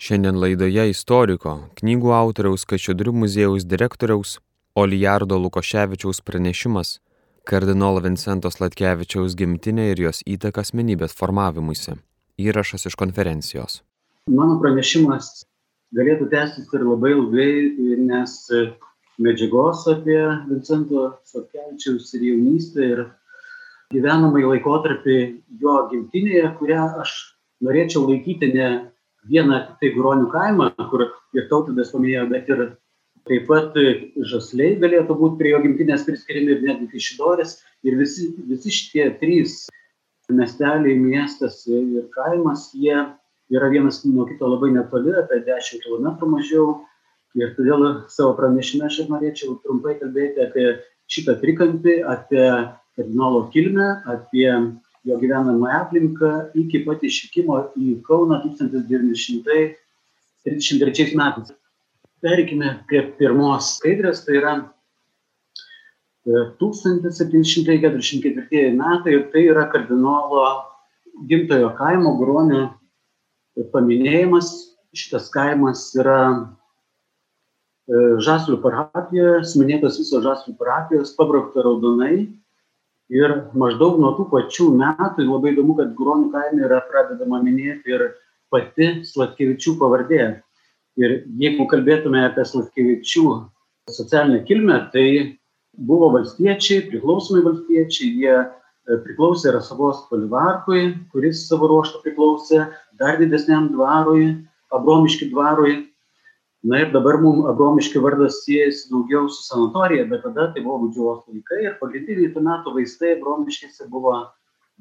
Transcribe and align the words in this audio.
Šiandien 0.00 0.38
laidoje 0.40 0.86
istoriko, 0.88 1.50
knygų 1.76 2.12
autoriaus 2.16 2.62
Kačiudrių 2.64 3.12
muziejaus 3.20 3.66
direktoriaus 3.68 4.38
Olijardo 4.80 5.36
Lukoševičiaus 5.36 6.22
pranešimas 6.24 6.94
kardinolo 7.50 8.00
Vincento 8.06 8.48
Slatkevičiaus 8.48 9.34
gimtinė 9.36 9.90
ir 9.90 9.98
jos 10.06 10.22
įtaka 10.24 10.62
asmenybės 10.64 11.12
formavimuisi. 11.18 11.98
Įrašas 12.40 12.88
iš 12.88 12.96
konferencijos. 13.02 13.82
Mano 14.32 14.56
pranešimas 14.62 15.42
galėtų 15.92 16.30
tęstis 16.32 16.72
ir 16.78 16.86
labai 16.88 17.10
ilgai, 17.18 17.50
nes 18.00 18.36
medžiagos 19.20 19.82
apie 19.92 20.22
Vincento 20.46 21.10
Slatkevičiaus 21.28 22.08
ir 22.16 22.24
jaunystę 22.30 22.88
ir 22.94 23.02
gyvenamąjį 23.92 24.48
laikotarpį 24.54 25.18
jo 25.60 25.76
gimtinėje, 25.92 26.54
kurią 26.56 26.88
aš 27.04 27.18
norėčiau 27.60 28.06
laikyti 28.08 28.48
ne 28.56 28.70
vieną 29.28 29.58
tiktai 29.66 29.92
Guronių 29.96 30.30
kaimą, 30.32 30.70
kur 30.90 31.08
ir 31.36 31.48
tautvydas 31.50 31.92
paminėjo, 31.94 32.26
bet 32.30 32.48
ir 32.48 32.62
taip 33.28 33.46
pat 33.50 33.76
žasliai 34.30 34.78
galėtų 34.80 35.16
būti 35.18 35.40
prie 35.40 35.52
jo 35.52 35.60
gimtinės 35.64 36.06
priskiriami 36.06 36.56
ir 36.56 36.62
netgi 36.64 36.88
Kaišidoris. 36.94 37.58
Ir 37.86 37.96
visi, 38.00 38.30
visi 38.48 38.72
šitie 38.74 39.10
trys 39.20 39.66
miesteliai, 40.30 40.96
miestas 40.98 41.64
ir 41.68 42.06
kaimas, 42.14 42.70
jie 42.74 42.96
yra 43.50 43.70
vienas 43.72 44.02
nuo 44.06 44.26
kito 44.28 44.48
labai 44.48 44.70
netoli, 44.74 45.14
apie 45.18 45.42
10 45.46 45.82
km 45.84 46.30
mažiau. 46.30 46.80
Ir 47.38 47.52
todėl 47.54 47.84
savo 48.10 48.34
pranešime 48.38 48.88
aš 48.88 49.04
norėčiau 49.06 49.60
trumpai 49.62 49.94
kalbėti 50.00 50.42
apie 50.42 50.64
šitą 51.10 51.36
trikampį, 51.42 52.00
apie 52.10 52.46
kardinolo 52.98 53.44
kilmę, 53.54 54.00
apie 54.10 54.48
jo 55.04 55.18
gyvenamąją 55.18 55.74
aplinką 55.74 56.26
iki 56.54 56.80
pat 56.84 57.02
išvykimo 57.06 57.72
į 57.76 58.02
Kauną 58.04 58.40
1933 58.44 61.16
metais. 61.16 61.52
Perkime 62.20 62.84
prie 62.88 63.02
pirmos 63.16 63.76
skaidrės, 63.78 64.24
tai 64.26 64.34
yra 64.40 64.52
1744 66.60 68.48
e, 68.52 68.70
metai 68.76 69.12
ir 69.16 69.22
tai 69.32 69.42
yra 69.48 69.64
kardinolo 69.72 70.44
gimtojo 71.30 71.70
kaimo 71.78 72.10
Gruonio 72.20 72.62
paminėjimas. 73.72 74.48
Šitas 74.90 75.30
kaimas 75.32 75.80
yra 75.96 76.20
e, 76.34 76.36
Žaslių 78.26 78.56
parapijoje, 78.60 79.40
minėtos 79.62 79.94
visos 80.02 80.22
Žaslių 80.24 80.52
parapijos, 80.60 81.16
pabraukta 81.16 81.58
raudonai 81.64 82.16
ir 83.10 83.34
maždaug 83.58 83.98
nuo 84.00 84.12
tų 84.16 84.28
pačių 84.30 84.68
metų 84.78 85.26
labai 85.26 85.54
įdomu 85.54 85.76
kad 85.78 85.92
guronių 85.98 86.30
kaime 86.34 86.64
yra 86.66 86.80
pradedama 86.90 87.42
minėti 87.42 87.96
ir 87.96 88.06
pati 88.50 89.00
sladkevičių 89.06 89.76
pavardė. 89.80 90.30
Ir 91.00 91.20
jeigu 91.40 91.66
kalbėtume 91.70 92.22
apie 92.26 92.44
sladkevičių 92.46 93.26
socialinę 93.90 94.44
kilmę 94.46 94.78
tai 94.94 95.06
buvo 95.78 96.10
valstiečiai 96.14 96.86
priklausomai 96.90 97.42
valstiečiai 97.46 98.10
jie 98.22 98.34
e, 98.36 98.46
priklausė 99.04 99.54
rasavos 99.54 100.04
palivarkui 100.10 100.82
kuris 101.14 101.46
savo 101.48 101.70
ruožtu 101.70 102.02
priklausė 102.04 102.66
dar 103.00 103.18
didesniam 103.22 103.70
dvarui 103.72 104.34
abromiškių 104.74 105.30
dvarui 105.30 105.76
na 106.62 106.82
ir 106.82 106.92
dabar 106.92 107.20
mum 107.22 107.46
abromiškių 107.48 108.02
vardas 108.04 108.42
siejasi 108.44 108.90
daugiau 108.92 109.30
su 109.32 109.46
sanatorija 109.46 110.04
bet 110.10 110.24
tada 110.26 110.50
tai 110.52 110.64
buvo 110.64 110.82
gūdžiuvos 110.84 111.24
laikai 111.30 111.62
ir 111.64 111.78
pagrindiniai 111.80 112.34
to 112.34 112.44
meto 112.44 112.74
vaistai 112.76 113.14
abromiškėse 113.16 113.88
buvo 113.92 114.16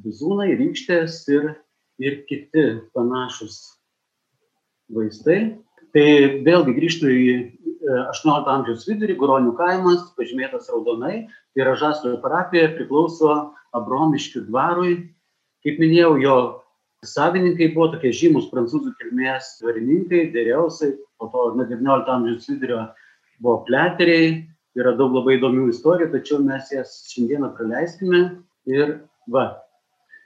bizūnai 0.03 0.51
rykštės 0.59 1.23
ir 1.35 1.53
ir 1.99 2.21
kiti 2.27 2.65
panašūs 2.95 3.57
vaistai 4.95 5.39
tai 5.95 6.41
vėlgi 6.45 6.75
grįžtu 6.77 7.09
į 7.09 7.25
e, 7.33 7.43
aštuoniolikto 8.11 8.53
amžiaus 8.53 8.87
vidurį 8.89 9.15
guronių 9.19 9.55
kaimas 9.57 10.03
pažymėtas 10.17 10.69
raudonai. 10.71 11.27
Tai 11.53 11.63
yra 11.63 11.75
žaslių 11.79 12.19
parapija 12.23 12.69
priklauso 12.75 13.31
abromiškių 13.77 14.45
dvarui. 14.49 14.93
Kaip 15.65 15.81
minėjau 15.81 16.13
jo 16.21 16.37
savininkai 17.05 17.71
buvo 17.73 17.93
tokie 17.93 18.11
žymūs 18.15 18.49
prancūzų 18.51 18.91
kilmės 18.99 19.55
dvarininkai 19.61 20.25
deriausai 20.33 20.91
po 21.19 21.29
to 21.31 21.45
nuo 21.55 21.65
devyniolikto 21.69 22.11
amžiaus 22.11 22.49
vidurio 22.51 22.81
buvo 23.39 23.61
pliateriai 23.67 24.33
yra 24.79 24.95
daug 24.99 25.15
labai 25.15 25.37
įdomių 25.37 25.69
istorijų 25.71 26.11
tačiau 26.11 26.41
mes 26.43 26.71
jas 26.73 26.97
šiandieną 27.13 27.53
praleiskime. 27.55 28.21
Ir 28.69 28.99
va 29.31 29.45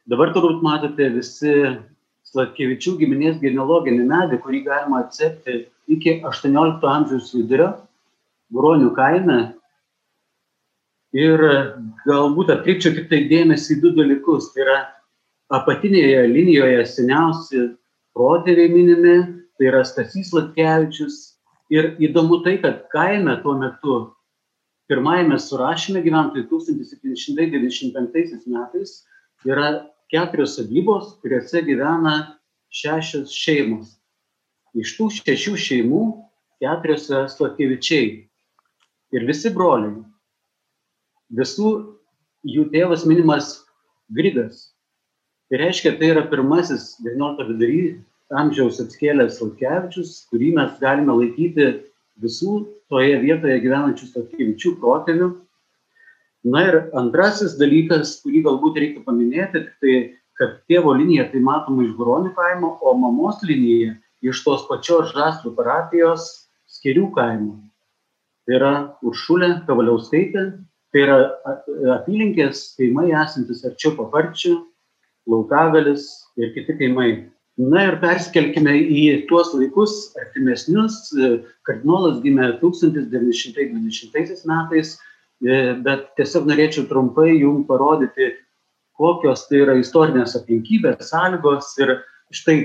dabar 0.09 0.33
turbūt 0.33 0.63
matote 0.65 1.09
visi 1.13 1.53
sladkevičių 2.33 2.95
giminės 3.03 3.37
genealoginį 3.43 4.07
medį 4.09 4.41
kurį 4.41 4.63
galima 4.65 5.03
atsekti 5.03 5.67
iki 5.93 6.21
aštuoniolikto 6.25 6.89
amžiaus 6.89 7.33
vidurio 7.37 7.69
bronių 8.53 8.89
kaime. 8.97 9.39
Ir 11.13 11.37
galbūt 12.07 12.49
atkreipčiau 12.49 12.95
tiktai 12.97 13.27
dėmesį 13.29 13.77
į 13.77 13.81
du 13.83 13.93
dalykus. 13.99 14.49
Tai 14.55 14.65
yra 14.65 14.77
apatinėje 15.53 16.25
linijoje 16.31 16.85
seniausi 16.89 17.67
protėviai 18.17 18.71
minimi 18.73 19.15
tai 19.57 19.69
yra 19.69 19.83
Stasys 19.85 20.33
Latkevičius. 20.33 21.37
Ir 21.73 21.95
įdomu 22.03 22.43
tai, 22.45 22.57
kad 22.61 22.83
kaime 22.93 23.37
tuo 23.41 23.55
metu 23.57 23.95
pirmajame 24.91 25.39
surašyme 25.39 26.01
gyventojų 26.03 26.45
1795 26.51 28.43
metais 28.51 28.91
yra 29.47 29.89
keturios 30.11 30.57
sodybos, 30.57 31.15
kuriuose 31.23 31.63
gyvena 31.65 32.15
šešios 32.73 33.33
šeimos. 33.33 33.95
Iš 34.77 34.97
tų 34.97 35.09
šešių 35.21 35.55
šeimų 35.65 36.03
keturiose 36.61 37.23
Slatkevičiai. 37.33 38.29
Ir 39.13 39.25
visi 39.29 39.49
broliai. 39.53 40.01
Visų 41.33 41.97
jų 42.45 42.69
tėvas 42.73 43.05
minimas 43.09 43.63
Grigas. 44.13 44.72
Tai 45.53 45.59
reiškia, 45.61 45.99
tai 45.99 46.07
yra 46.09 46.21
pirmasis 46.25 46.95
19 47.05 47.43
vidury 47.45 47.81
amžiaus 48.41 48.79
atskėlęs 48.81 49.35
Sulkevičius, 49.37 50.23
kurį 50.31 50.47
mes 50.55 50.79
galime 50.79 51.13
laikyti 51.13 51.67
visų 52.23 52.55
toje 52.89 53.19
vietoje 53.21 53.59
gyvenančių 53.61 54.07
Statkevičių 54.07 54.71
protėvių. 54.81 55.27
Na 56.55 56.65
ir 56.71 56.79
antrasis 56.97 57.53
dalykas, 57.61 58.15
kurį 58.25 58.41
galbūt 58.49 58.81
reiktų 58.81 59.05
paminėti, 59.05 59.61
tai 59.77 59.93
kad 60.41 60.57
tėvo 60.65 60.97
linija 60.97 61.27
tai 61.29 61.45
matoma 61.45 61.85
iš 61.85 61.93
Guronių 62.01 62.33
kaimo, 62.33 62.73
o 62.81 62.97
mamos 62.97 63.45
linija 63.45 63.93
iš 64.25 64.41
tos 64.47 64.65
pačios 64.65 65.13
Žaslių 65.13 65.53
parapijos 65.53 66.31
skirių 66.79 67.11
kaimo. 67.13 67.59
Tai 68.49 68.57
yra 68.57 68.75
Uršulė 69.05 69.53
Kavaliauskaitė, 69.69 70.49
tai 70.89 71.05
yra 71.05 71.23
apylinkės 72.01 72.71
kaimai 72.81 73.11
esantis 73.13 73.61
arčiau 73.69 73.93
paparčių, 74.01 74.63
Laukagalis 75.29 76.07
ir 76.37 76.53
kiti 76.55 76.75
kaimai. 76.79 77.11
Na 77.57 77.83
ir 77.87 77.99
perskelkime 78.01 78.73
į 78.81 79.25
tuos 79.29 79.51
laikus 79.53 80.13
artimesnius. 80.19 81.11
Kardinolas 81.67 82.21
gimė 82.23 82.55
tūkstantis 82.61 83.11
devyni 83.11 83.35
šimtai 83.37 83.67
dvidešimtaisiais 83.69 84.47
metais 84.49 84.95
e, 84.97 85.75
bet 85.85 86.09
tiesiog 86.17 86.49
norėčiau 86.49 86.87
trumpai 86.89 87.35
jum 87.35 87.61
parodyti 87.69 88.31
kokios 88.97 89.47
tai 89.49 89.61
yra 89.63 89.77
istorinės 89.79 90.35
aplinkybės 90.39 91.09
sąlygos 91.09 91.71
ir 91.81 91.95
štai 92.33 92.57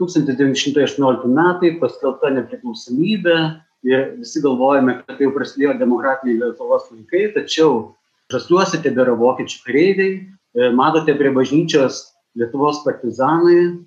tūkstantis 0.00 0.38
devyni 0.38 0.58
šimtai 0.58 0.86
aštuoniolikti 0.88 1.30
metai 1.34 1.72
paskelbta 1.82 2.32
nepriklausomybė 2.34 3.38
ir 3.86 4.06
visi 4.18 4.42
galvojame 4.44 5.00
kad 5.02 5.20
jau 5.22 5.32
prasidėjo 5.34 5.76
demokratiniai 5.80 6.40
lietuvos 6.40 6.88
laikai 6.92 7.28
tačiau 7.36 7.94
žasliuose 8.32 8.80
tebėra 8.84 9.16
vokiečių 9.20 9.60
kareiviai 9.66 10.14
matote 10.54 11.14
prie 11.18 11.32
bažnyčios 11.34 12.04
lietuvos 12.38 12.82
partizanai 12.84 13.84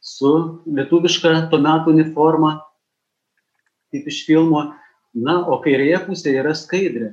su 0.00 0.62
lietuviška 0.66 1.50
to 1.50 1.58
meto 1.58 1.90
uniforma, 1.90 2.60
kaip 3.92 4.06
iš 4.06 4.24
filmo. 4.26 4.70
Na, 5.10 5.40
o 5.42 5.56
kairėje 5.58 6.04
pusėje 6.06 6.38
yra 6.38 6.52
skaidrė, 6.54 7.08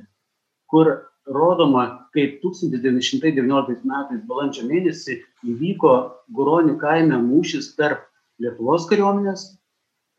kur 0.70 0.92
rodoma, 1.26 2.06
kaip 2.14 2.38
1919 2.44 3.82
metais 3.90 4.20
balandžio 4.28 4.68
mėnesį 4.68 5.16
įvyko 5.50 5.94
Guronių 6.36 6.76
kaime 6.78 7.18
mūšis 7.24 7.72
tarp 7.74 8.06
Lietuvos 8.38 8.86
kariuomenės, 8.86 9.48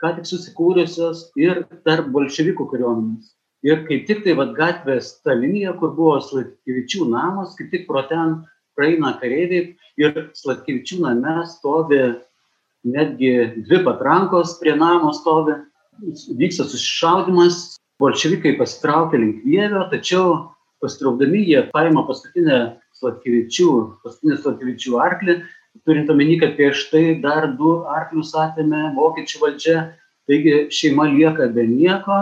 ką 0.03 0.11
tik 0.17 0.27
susikūrusios, 0.27 1.29
ir 1.39 1.63
tarp 1.87 2.11
bolševikų 2.11 2.67
kariuomenės. 2.73 3.31
Ir 3.67 3.83
kaip 3.87 4.05
tik 4.07 4.23
tai 4.23 4.35
vad 4.39 4.53
gatvės 4.55 5.17
ta 5.23 5.35
linija, 5.35 5.73
kur 5.79 5.91
buvo 5.97 6.19
Slatkevičių 6.23 7.09
namas, 7.11 7.57
kaip 7.57 7.71
tik 7.73 7.87
pro 7.89 8.05
ten 8.07 8.37
praeina 8.79 9.17
kareiviai 9.19 9.75
ir 9.99 10.21
Slatkevičių 10.37 11.01
name 11.03 11.43
stovi 11.51 11.99
netgi 12.87 13.33
dvi 13.65 13.81
patrankos 13.83 14.55
prie 14.61 14.77
namo 14.79 15.11
stovi, 15.11 15.57
vyksta 16.39 16.63
susišaudimas, 16.63 17.75
bolševikai 17.99 18.55
pasitraukia 18.61 19.19
link 19.19 19.43
Vievio, 19.43 19.83
tačiau 19.91 20.55
pasitraukdami 20.79 21.43
jie 21.43 21.65
paima 21.73 22.05
paskutinę 22.07 22.59
Slatkevičių, 22.95 23.71
paskutinį 24.05 24.39
Slatkevičių 24.39 24.99
arklį 25.03 25.41
turint 25.85 26.09
omeny, 26.09 26.37
kad 26.39 26.55
prieš 26.57 26.87
tai 26.91 27.19
dar 27.23 27.47
du 27.59 27.79
arklius 27.87 28.33
atėmė 28.37 28.93
vokiečių 28.97 29.41
valdžia, 29.43 29.77
taigi 30.29 30.55
šeima 30.73 31.07
lieka 31.11 31.49
be 31.53 31.65
nieko, 31.67 32.19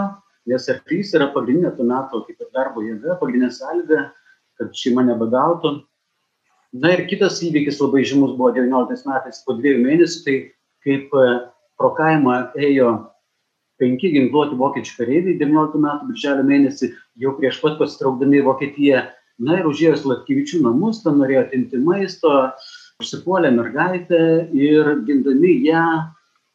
nes 0.48 0.68
arklys 0.72 1.12
yra 1.16 1.28
pagrindinė 1.34 1.74
tuo 1.76 1.86
metu, 1.88 2.22
kaip 2.26 2.40
ir 2.40 2.50
darbo 2.56 2.84
jėga, 2.84 3.18
pagrindinė 3.20 3.52
sąlyga, 3.54 4.08
kad 4.58 4.74
šeima 4.76 5.04
nebadautų. 5.08 5.78
Na 6.78 6.92
ir 6.96 7.06
kitas 7.08 7.38
įvykis 7.44 7.78
labai 7.80 8.04
žymus 8.08 8.34
buvo 8.36 8.50
19 8.56 9.06
metais 9.08 9.40
po 9.44 9.56
dviejų 9.56 9.84
mėnesių, 9.84 10.24
tai 10.24 10.34
kaip 10.84 11.14
e, 11.16 11.28
pro 11.80 11.92
kaimą 11.96 12.34
ėjo 12.60 12.90
penki 13.80 14.10
ginkluoti 14.12 14.58
vokiečių 14.58 14.96
kareiviai 14.98 15.38
19 15.40 15.80
metų 15.84 16.10
birželio 16.10 16.44
mėnesį, 16.48 16.90
jau 17.22 17.32
prieš 17.38 17.62
pat 17.62 17.78
pasitraukdami 17.80 18.40
į 18.40 18.44
Vokietiją. 18.48 19.06
Na 19.38 19.60
ir 19.60 19.68
užėjus 19.70 20.02
Latkyvičių 20.02 20.64
namus, 20.64 21.04
ten 21.04 21.20
norėjo 21.20 21.44
atimti 21.44 21.78
maisto, 21.78 22.32
užsipuolė 22.98 23.52
mergaitę 23.54 24.22
ir 24.50 24.96
gindami 25.06 25.52
ją 25.68 25.84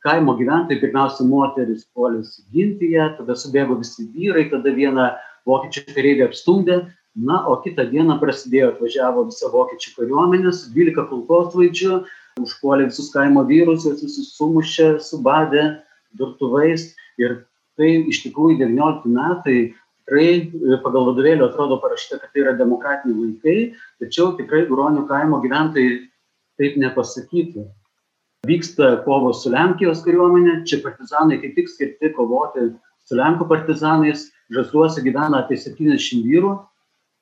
kaimo 0.03 0.35
gyventojai, 0.39 0.81
pirmiausia 0.81 1.27
moteris 1.27 1.85
puolėsi 1.95 2.43
ginti 2.53 2.91
ją, 2.93 3.11
tada 3.19 3.35
subėgo 3.39 3.77
visi 3.79 4.07
vyrai, 4.15 4.49
tada 4.51 4.73
vieną 4.75 5.07
vokiečių 5.49 5.85
kareivį 5.93 6.27
apstumdė, 6.27 6.79
na, 7.29 7.43
o 7.47 7.59
kitą 7.63 7.85
dieną 7.91 8.17
prasidėjo, 8.21 8.73
atvažiavo 8.73 9.27
visa 9.29 9.51
vokiečių 9.53 9.95
kariuomenė 9.97 10.53
su 10.55 10.71
12 10.75 11.07
kulkosvaidžių, 11.11 12.01
užpuolė 12.41 12.89
visus 12.89 13.11
kaimo 13.13 13.45
vyrus, 13.49 13.85
juos 13.85 14.01
visus 14.01 14.33
sumušė, 14.37 14.95
subadė 15.05 15.65
durtuvais 16.17 16.89
ir 17.21 17.43
tai 17.77 17.91
iš 18.09 18.23
tikrųjų 18.25 18.59
19 18.63 19.13
metai 19.13 19.59
tikrai 20.03 20.79
pagal 20.83 21.07
vadovėlį 21.11 21.47
atrodo 21.47 21.79
parašyta, 21.81 22.19
kad 22.19 22.33
tai 22.33 22.43
yra 22.43 22.57
demokratiniai 22.59 23.29
laikai, 23.29 23.57
tačiau 24.03 24.33
tikrai 24.37 24.65
Guronių 24.67 25.05
kaimo 25.07 25.39
gyventojai 25.43 26.01
taip 26.59 26.77
nepasakytų. 26.77 27.69
Vyksta 28.43 28.97
kovos 29.05 29.37
su 29.39 29.51
Lenkijos 29.53 30.01
kariuomenė, 30.03 30.65
čia 30.67 30.81
partizanai 30.83 31.37
kaip 31.39 31.53
tik 31.55 31.69
skirti 31.71 32.09
kovoti 32.11 32.65
su 33.07 33.15
Lenkų 33.15 33.47
partizanais, 33.47 34.25
žasluose 34.51 34.99
gyvena 35.05 35.39
apie 35.45 35.55
70 35.55 36.25
vyrų, 36.27 36.51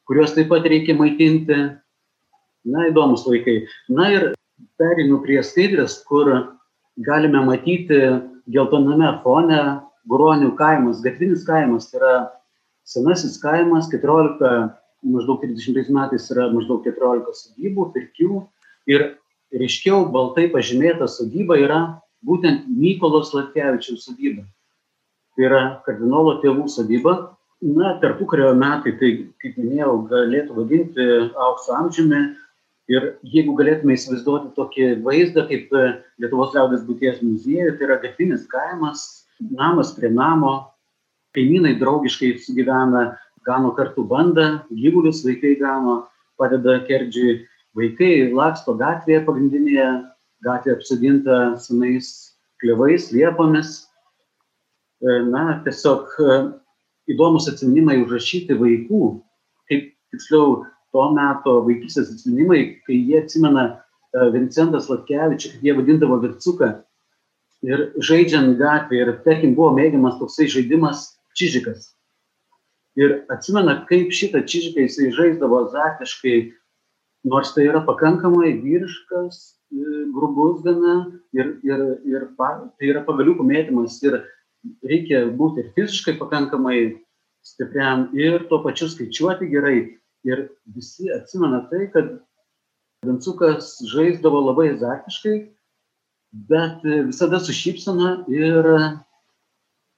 kuriuos 0.10 0.34
taip 0.34 0.50
pat 0.50 0.66
reikia 0.66 0.96
maitinti. 0.98 1.60
Na, 2.66 2.88
įdomus 2.90 3.28
laikai. 3.30 3.60
Na 3.94 4.10
ir 4.16 4.28
perinu 4.82 5.22
prie 5.22 5.38
skaidrės, 5.46 6.00
kur 6.10 6.34
galime 7.06 7.46
matyti 7.46 8.02
geltoname 8.50 9.14
fone 9.22 9.62
Guronių 10.10 10.56
kaimas, 10.58 11.06
gatvinis 11.06 11.46
kaimas, 11.46 11.92
tai 11.92 12.02
yra 12.02 12.16
senasis 12.90 13.38
kaimas, 13.46 13.94
14, 13.94 14.74
maždaug 15.06 15.46
30 15.46 15.94
metais 15.94 16.30
yra 16.34 16.50
maždaug 16.50 16.82
14 16.82 17.46
sodybų, 17.46 17.92
pirkių 17.94 18.46
ir 18.90 19.12
ryškiau 19.56 20.08
baltai 20.12 20.48
pažymėta 20.52 21.08
sodyba 21.12 21.58
yra 21.60 21.82
būtent 22.26 22.68
Mykolo 22.70 23.24
Slatkevičiaus 23.26 24.06
sodyba. 24.08 24.46
Tai 25.36 25.48
yra 25.48 25.62
kardinolo 25.86 26.40
tėvų 26.44 26.68
sodyba. 26.72 27.16
Na, 27.62 27.94
tarpukario 28.02 28.56
metai, 28.58 28.96
tai, 28.98 29.10
kaip 29.42 29.58
minėjau, 29.62 30.00
galėtų 30.10 30.56
vadinti 30.58 31.06
aukso 31.38 31.76
amžiumi. 31.78 32.22
Ir 32.90 33.06
jeigu 33.22 33.54
galėtume 33.56 33.94
įsivaizduoti 33.94 34.56
tokį 34.56 34.88
vaizdą, 35.06 35.46
kaip 35.48 35.70
Lietuvos 36.20 36.56
liaudės 36.56 36.82
būties 36.88 37.22
muziejuje, 37.24 37.76
tai 37.78 37.86
yra 37.88 38.00
gatvinis 38.02 38.48
kaimas, 38.50 39.28
namas 39.40 39.94
prie 39.96 40.10
namo, 40.12 40.72
kaimynai 41.38 41.78
draugiškai 41.80 42.34
sugyvena, 42.42 43.12
gano 43.46 43.72
kartu 43.78 44.04
bandą, 44.10 44.66
gyvulius 44.74 45.22
vaikai 45.26 45.54
gano, 45.62 46.02
padeda 46.42 46.80
kerdžiui 46.90 47.44
vaikai 47.78 48.32
laksto 48.36 48.76
gatvėje 48.80 49.24
pagrindinėje, 49.28 49.88
gatvė 50.46 50.76
apsodinta 50.76 51.40
senais 51.62 52.12
klevais, 52.62 53.10
liepomis. 53.14 53.86
E, 55.02 55.18
na, 55.32 55.62
tiesiog 55.66 56.12
e, 56.22 56.36
įdomus 57.14 57.48
atsiminimai 57.50 58.02
užrašyti 58.04 58.58
vaikų, 58.60 59.06
kaip 59.72 59.88
tiksliau 60.14 60.62
to 60.94 61.08
meto 61.16 61.58
vaikystės 61.66 62.12
atsiminimai, 62.14 62.62
kai 62.86 63.00
jie 63.00 63.24
atsimena 63.24 63.66
e, 63.72 64.28
Vincentas 64.36 64.92
Latkevičius, 64.92 65.56
kaip 65.56 65.66
jie 65.66 65.78
vadindavo 65.78 66.20
Vircuką. 66.22 66.76
Ir 67.66 67.88
žaidžiant 68.02 68.56
gatvėje, 68.58 69.06
ir 69.06 69.18
tarkim 69.26 69.56
buvo 69.58 69.72
mėgiamas 69.78 70.18
toksai 70.18 70.48
žaidimas 70.50 71.12
čižikas. 71.38 71.92
Ir 72.98 73.22
atsimena, 73.32 73.84
kaip 73.90 74.10
šitą 74.14 74.42
čižiką 74.50 74.88
jisai 74.88 75.12
žaisdavo 75.16 75.62
azartiškai, 75.68 76.40
nors 77.24 77.54
tai 77.54 77.68
yra 77.70 77.84
pakankamai 77.86 78.54
vyriškas, 78.62 79.40
e, 79.72 80.06
grubus 80.14 80.62
gana 80.66 80.96
ir, 81.34 81.58
ir, 81.64 81.84
ir 82.06 82.28
pa, 82.38 82.72
tai 82.80 82.92
yra 82.94 83.04
pagaliukų 83.06 83.46
mėtymas 83.46 84.00
ir 84.06 84.22
reikia 84.86 85.28
būti 85.38 85.64
ir 85.64 85.72
fiziškai 85.78 86.18
pakankamai 86.20 86.80
stipriam 87.46 88.10
ir 88.18 88.48
tuo 88.50 88.62
pačiu 88.66 88.90
skaičiuoti 88.90 89.50
gerai. 89.52 89.80
Ir 90.22 90.50
visi 90.70 91.10
atsimena 91.10 91.64
tai, 91.72 91.88
kad 91.94 92.20
Vincukas 93.02 93.80
žaisdavo 93.90 94.38
labai 94.46 94.68
azartiškai, 94.76 95.38
bet 96.50 96.84
visada 96.86 97.40
su 97.42 97.56
šypsena 97.58 98.12
ir, 98.30 98.70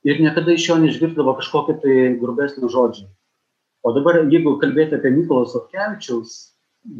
ir 0.07 0.21
niekada 0.23 0.55
iš 0.55 0.69
jo 0.69 0.77
neišgirdavo 0.79 1.35
kažkokio 1.41 1.75
tai 1.83 1.97
grubesnio 2.21 2.71
žodžio. 2.71 3.09
O 3.83 3.91
dabar, 3.91 4.21
jeigu 4.31 4.55
kalbėti 4.61 4.95
apie 4.95 5.11
Mykolos 5.11 5.57
Otkevičiaus 5.59 6.52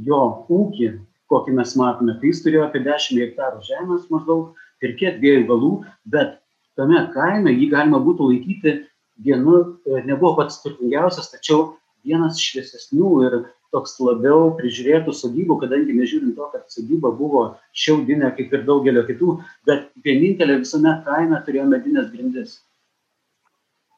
jo 0.07 0.21
ūkį, 0.51 0.89
kokį 1.31 1.55
mes 1.57 1.75
matome, 1.79 2.17
tai 2.19 2.31
jis 2.31 2.41
turėjo 2.45 2.67
apie 2.67 2.83
10 2.85 3.21
hektarų 3.23 3.63
žemės 3.67 4.09
maždaug 4.13 4.85
ir 4.85 4.95
kiek 4.99 5.19
dviejų 5.21 5.45
galų, 5.49 5.71
bet 6.05 6.39
tame 6.79 7.05
kaime 7.13 7.53
jį 7.53 7.69
galima 7.73 8.01
būtų 8.03 8.29
laikyti 8.31 8.75
vienu, 9.23 9.79
e, 9.85 10.03
nebuvo 10.07 10.35
pats 10.41 10.61
turtingiausias, 10.63 11.31
tačiau 11.31 11.73
vienas 12.03 12.41
šviesesnių 12.41 13.11
ir 13.27 13.37
toks 13.73 13.95
labiau 14.03 14.51
prižiūrėtų 14.57 15.13
sodybų, 15.17 15.57
kadangi 15.63 15.95
nežiūrint 15.97 16.35
to, 16.37 16.49
kad 16.53 16.67
sodyba 16.69 17.09
buvo 17.15 17.45
šiaudinė 17.73 18.33
kaip 18.37 18.53
ir 18.53 18.65
daugelio 18.67 19.05
kitų, 19.07 19.37
bet 19.65 19.89
vienintelė 20.05 20.59
visame 20.61 20.93
kaime 21.07 21.39
turėjo 21.45 21.65
medinės 21.71 22.11
grindis. 22.13 22.59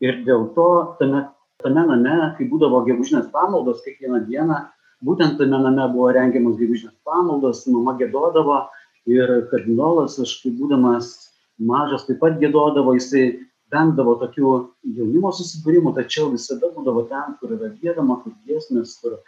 Ir 0.03 0.21
dėl 0.27 0.47
to 0.55 0.69
tame, 0.99 1.25
tame 1.63 1.83
name, 1.89 2.31
kai 2.38 2.47
būdavo 2.51 2.85
gegužinės 2.88 3.27
pamaldos 3.35 3.83
kiekvieną 3.83 4.23
dieną, 4.29 4.61
būtent 5.03 5.38
tame 5.39 5.59
name 5.59 5.88
buvo 5.94 6.12
rengiamos 6.15 6.57
gegužinės 6.59 6.95
pamaldos, 7.07 7.65
mama 7.68 7.95
gėdodavo 8.00 8.63
ir 9.09 9.47
kardinolas, 9.51 10.19
aš 10.21 10.38
kaip 10.44 10.56
būdamas 10.59 11.12
mažas 11.59 12.07
taip 12.07 12.21
pat 12.21 12.39
gėdodavo, 12.42 12.95
jisai 12.97 13.25
vengdavo 13.74 14.15
tokių 14.21 14.51
jaunimo 14.98 15.31
susibūrimų, 15.36 15.96
tačiau 15.98 16.29
visada 16.34 16.69
būdavo 16.75 17.05
ten, 17.10 17.36
kur 17.39 17.55
yra 17.58 17.72
gėdama, 17.81 18.22
kur 18.24 18.36
giesmės, 18.48 18.98
kur... 19.01 19.19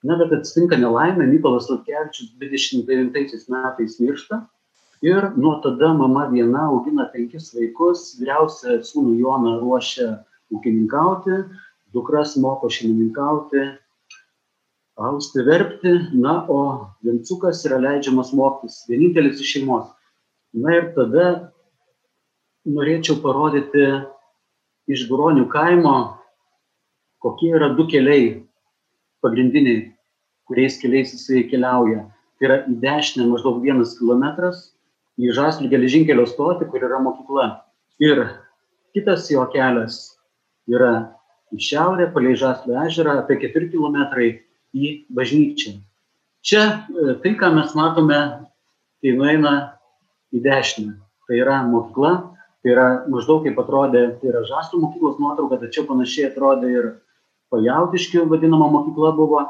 Na, 0.00 0.16
bet 0.16 0.32
atsitinka 0.32 0.78
nelaimė, 0.80 1.26
Mykolas 1.28 1.68
Latkevičius 1.68 2.30
29 2.40 3.50
metais 3.52 3.98
miršta 4.00 4.38
ir 5.04 5.26
nuo 5.36 5.58
tada 5.64 5.90
mama 5.96 6.24
viena 6.30 6.70
augina 6.70 7.04
penkis 7.12 7.50
vaikus, 7.52 8.14
vyriausia 8.20 8.78
sūnų 8.84 9.18
Joną 9.20 9.58
ruošia 9.60 10.08
ūkininkauti, 10.56 11.42
dukras 11.92 12.32
moko 12.40 12.70
šeimininkauti, 12.72 13.66
austi, 15.00 15.42
verpti, 15.46 15.92
na, 16.12 16.44
o 16.48 16.60
Vincukas 17.04 17.64
yra 17.68 17.80
leidžiamas 17.80 18.34
mokytis, 18.36 18.84
vienintelis 18.90 19.40
iš 19.40 19.54
šeimos. 19.56 19.88
Na 20.60 20.74
ir 20.76 20.90
tada 20.96 21.26
norėčiau 22.68 23.20
parodyti 23.22 23.86
iš 24.90 25.06
Guronių 25.08 25.46
kaimo, 25.52 25.94
kokie 27.24 27.52
yra 27.56 27.70
du 27.76 27.86
keliai 27.88 28.42
pagrindiniai, 29.24 29.90
kuriais 30.48 30.76
keliais 30.82 31.14
jisai 31.14 31.46
keliauja. 31.48 32.04
Tai 32.36 32.48
yra 32.48 32.60
į 32.68 32.76
dešinę 32.82 33.28
maždaug 33.30 33.60
vienas 33.64 33.96
kilometras, 33.98 34.70
į 35.20 35.32
Žaslį 35.36 35.68
geležinkelio 35.72 36.24
stotį, 36.28 36.68
kur 36.72 36.84
yra 36.84 37.00
mokykla. 37.04 37.48
Ir 38.00 38.24
kitas 38.96 39.28
jo 39.32 39.44
kelias 39.52 40.16
yra 40.70 40.92
į 41.52 41.60
šiaurę, 41.66 42.08
palei 42.14 42.36
Žaslį 42.40 42.78
ežerą, 42.86 43.18
apie 43.20 43.36
4 43.42 43.68
km 43.72 44.00
į 44.76 44.92
bažnyčią. 45.14 45.76
Čia 46.46 46.62
e, 46.64 47.14
tai, 47.22 47.34
ką 47.36 47.52
mes 47.56 47.74
matome, 47.76 48.18
tai 49.00 49.14
nueina 49.16 49.54
į 50.32 50.42
dešinę. 50.44 50.96
Tai 51.28 51.38
yra 51.38 51.60
mokykla, 51.68 52.12
tai 52.62 52.72
yra 52.74 52.86
maždaug 53.10 53.44
kaip 53.46 53.58
atrodė, 53.60 54.06
tai 54.20 54.32
yra 54.32 54.42
Žastų 54.48 54.80
mokyklos 54.82 55.20
nuotrauka, 55.22 55.60
tačiau 55.62 55.86
panašiai 55.88 56.30
atrodė 56.30 56.72
ir 56.74 56.90
Pajautiškių 57.50 58.28
vadinama 58.30 58.68
mokykla 58.70 59.10
buvo. 59.16 59.40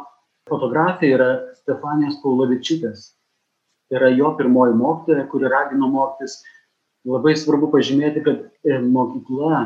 Fotografija 0.49 1.17
yra 1.19 1.31
Stefanijos 1.59 2.17
Paulovičiūtės. 2.23 3.11
Tai 3.91 3.99
yra 3.99 4.09
jo 4.17 4.31
pirmoji 4.39 4.75
mokytoja, 4.79 5.27
kuri 5.31 5.51
ragino 5.53 5.91
mokytis. 5.93 6.39
Labai 7.07 7.35
svarbu 7.37 7.69
pažymėti, 7.73 8.23
kad 8.25 8.41
e, 8.65 8.79
mokykla 8.81 9.61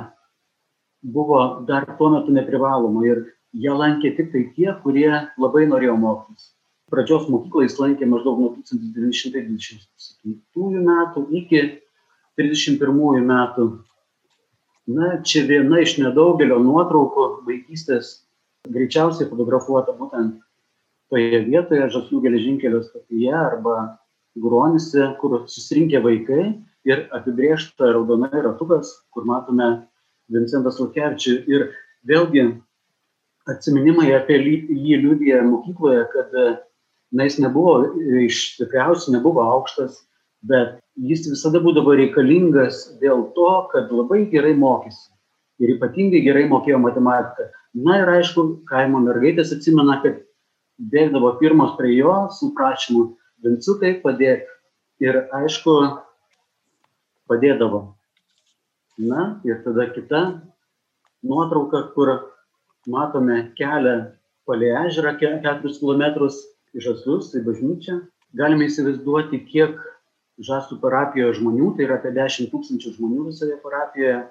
buvo 1.15 1.41
dar 1.69 1.87
tuo 1.99 2.11
metu 2.15 2.35
neprivaloma 2.35 3.05
ir 3.07 3.23
ją 3.55 3.77
lankė 3.79 4.17
tik 4.17 4.33
tai 4.33 4.53
tie, 4.57 4.75
kurie 4.83 5.29
labai 5.39 5.67
norėjo 5.71 5.97
mokytis. 6.01 6.51
pradžios 6.91 7.29
mokyklą 7.33 7.63
jis 7.65 7.79
lankė 7.81 8.07
maždaug 8.07 8.39
nuo 8.39 8.51
1927 8.55 10.85
metų 10.85 11.21
iki 11.41 11.61
31 12.39 13.25
metų. 13.27 13.65
Na, 14.95 15.07
čia 15.25 15.41
viena 15.49 15.81
iš 15.81 15.99
nedaugelio 15.99 16.59
nuotraukų 16.61 17.47
vaikystės 17.47 18.25
greičiausiai 18.69 19.29
fotografuota 19.31 19.93
būtent 19.97 20.33
toje 21.13 21.39
vietoje, 21.47 21.91
Žaslių 21.95 22.19
geležinkelio 22.27 22.81
stotyje 22.85 23.33
arba 23.33 23.77
Gruonise, 24.37 25.17
kur 25.21 25.31
susirinkę 25.49 26.03
vaikai 26.05 26.45
ir 26.85 27.09
apibriešta 27.17 27.93
raudonai 27.95 28.43
ratukas, 28.45 28.93
kur 29.15 29.25
matome 29.29 29.69
Vincentas 30.33 30.81
Lukievičius. 30.83 31.45
Ir 31.49 31.61
vėlgi 32.09 32.43
atsiminimai 33.51 34.11
apie 34.17 34.39
jį 34.41 35.01
liūdė 35.03 35.41
mokykloje, 35.49 36.05
kad 36.13 36.35
na, 37.15 37.27
jis 37.27 37.39
nebuvo 37.43 37.77
iš 38.25 38.41
stipriausių, 38.55 39.17
nebuvo 39.17 39.45
aukštas, 39.45 40.01
bet 40.45 40.79
jis 40.97 41.27
visada 41.31 41.61
būdavo 41.65 41.97
reikalingas 41.99 42.87
dėl 43.03 43.29
to, 43.37 43.51
kad 43.73 43.93
labai 43.93 44.25
gerai 44.33 44.55
mokėsi. 44.59 45.11
Ir 45.63 45.77
ypatingai 45.77 46.25
gerai 46.25 46.49
mokėjo 46.51 46.81
matematiką. 46.83 47.51
Na 47.87 48.01
ir 48.03 48.11
aišku, 48.11 48.65
kaimo 48.71 49.01
mergaitės 49.05 49.53
atsimena, 49.55 50.01
kad 50.03 50.19
bėgdavo 50.91 51.37
pirmos 51.39 51.77
prie 51.79 51.95
jo 51.99 52.25
su 52.35 52.51
prašymu, 52.57 53.13
Vincukai 53.45 53.99
padėk. 54.01 54.47
Ir 55.05 55.19
aišku, 55.37 55.73
padėdavo. 57.29 57.81
Na 59.05 59.25
ir 59.45 59.59
tada 59.65 59.89
kita 59.93 60.21
nuotrauka, 61.27 61.83
kur 61.95 62.13
matome 62.91 63.41
kelią 63.59 63.97
palei 64.49 64.73
ežerą 64.85 65.15
4 65.21 65.41
km 65.81 66.29
žaslius 66.75 67.33
į 67.39 67.45
bažnyčią. 67.47 67.99
Galime 68.35 68.67
įsivaizduoti, 68.69 69.45
kiek 69.49 69.79
žasų 70.43 70.81
parapijoje 70.83 71.39
žmonių, 71.39 71.75
tai 71.77 71.87
yra 71.87 71.99
apie 72.01 72.11
10 72.17 72.51
tūkstančių 72.53 72.95
žmonių 72.97 73.29
visoje 73.31 73.59
parapijoje. 73.63 74.25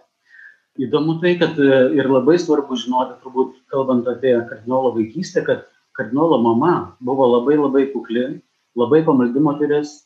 Įdomu 0.83 1.19
tai, 1.21 1.35
kad 1.39 1.59
e, 1.61 1.69
ir 1.95 2.09
labai 2.09 2.39
svarbu 2.41 2.75
žinoti, 2.81 3.19
turbūt 3.23 3.59
kalbant 3.71 4.07
apie 4.09 4.33
kardinolo 4.49 4.91
vaikystę, 4.97 5.43
kad 5.45 5.67
kardinolo 5.95 6.39
mama 6.41 6.73
buvo 6.99 7.29
labai 7.29 7.59
labai 7.59 7.85
kukli, 7.93 8.25
labai 8.75 9.03
pamaldi 9.05 9.43
moteris 9.43 10.01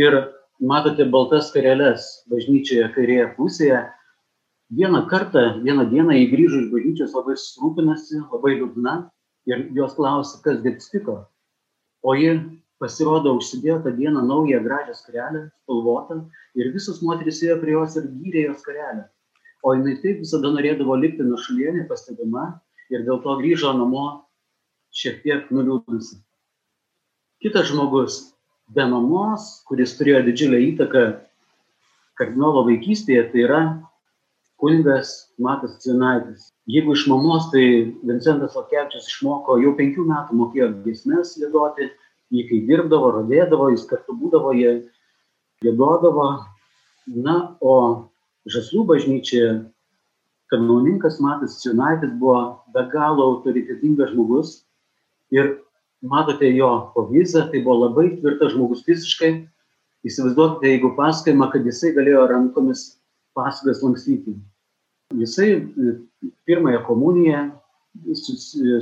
ir 0.00 0.16
matote 0.58 1.04
baltas 1.12 1.52
kareles 1.54 2.06
bažnyčioje 2.32 2.88
kairėje 2.96 3.28
pusėje. 3.36 3.84
Vieną 4.74 5.04
kartą, 5.10 5.44
vieną 5.64 5.86
dieną 5.92 6.16
įgrįžus 6.24 6.64
iš 6.64 6.72
bažnyčios 6.72 7.14
labai 7.14 7.36
susirūpinasi, 7.36 8.24
labai 8.32 8.56
liūdna 8.58 8.96
ir 9.50 9.68
jos 9.76 9.94
klausia, 9.98 10.40
kas 10.44 10.64
atsitiko 10.64 11.22
o 12.04 12.12
ji 12.18 12.34
pasirodo 12.82 13.32
užsidėjo 13.38 13.78
tą 13.84 13.94
dieną 13.96 14.22
naują 14.28 14.60
gražią 14.64 14.94
skarelę, 14.98 15.46
spalvotą, 15.62 16.18
ir 16.58 16.72
visos 16.74 17.00
moteris 17.06 17.40
ėjo 17.46 17.56
prie 17.62 17.72
jos 17.76 17.96
ir 18.00 18.10
gyrė 18.20 18.42
jos 18.48 18.60
skarelę. 18.60 19.06
O 19.64 19.72
jinai 19.72 19.94
taip 20.02 20.20
visada 20.20 20.50
norėdavo 20.52 20.98
likti 21.00 21.24
nuošalyje, 21.24 21.72
nepastebima, 21.78 22.44
ir 22.92 23.06
dėl 23.06 23.22
to 23.24 23.38
grįžo 23.40 23.72
namo 23.78 24.04
šiek 24.92 25.22
tiek 25.24 25.48
nuliūdusi. 25.54 26.20
Kitas 27.40 27.70
žmogus, 27.70 28.18
be 28.68 28.84
mamos, 28.90 29.64
kuris 29.68 29.96
turėjo 29.96 30.20
didžiulę 30.28 30.60
įtaką 30.68 31.06
kardinolo 32.20 32.66
vaikystėje, 32.68 33.24
tai 33.32 33.46
yra 33.46 33.62
kunigas 34.60 35.32
Matas 35.38 35.78
Cinaitis. 35.82 36.50
Jeigu 36.70 36.94
iš 36.94 37.06
mamos, 37.10 37.50
tai 37.52 37.92
Vincentas 38.06 38.56
Lokevičius 38.56 39.10
išmoko 39.10 39.58
jau 39.62 39.74
penkių 39.78 40.06
metų 40.08 40.38
mokėjo 40.38 40.70
giesmės 40.86 41.34
gėdoti, 41.40 41.90
jį 42.34 42.46
kai 42.48 42.60
dirbdavo, 42.70 43.10
rodėdavo, 43.18 43.68
jis 43.74 43.84
kartu 43.90 44.16
būdavo, 44.16 44.54
jie 44.56 44.74
gėdodavo. 45.64 46.28
Na, 47.14 47.36
o 47.60 47.74
Žaslių 48.48 48.84
bažnyčioje 48.88 49.50
kanauninkas 50.52 51.18
Matas 51.20 51.60
Cinaitis 51.62 52.12
buvo 52.20 52.64
be 52.74 52.84
galo 52.92 53.30
autoritetingas 53.32 54.12
žmogus 54.12 54.58
ir 55.32 55.58
matote 56.04 56.50
jo 56.52 56.70
povizą, 56.94 57.46
tai 57.50 57.62
buvo 57.64 57.86
labai 57.86 58.10
tvirtas 58.18 58.52
žmogus 58.52 58.84
fiziškai. 58.84 59.32
Įsivaizduokite, 60.04 60.68
jeigu 60.68 60.90
pasakojama, 60.98 61.48
kad 61.52 61.64
jisai 61.64 61.94
galėjo 61.96 62.26
rankomis 62.28 62.82
pasakas 63.34 63.82
lankstyti. 63.82 64.36
Jisai 65.14 65.50
e, 65.52 65.60
pirmąją 66.48 66.80
komuniją 66.86 67.50
su, 68.14 68.32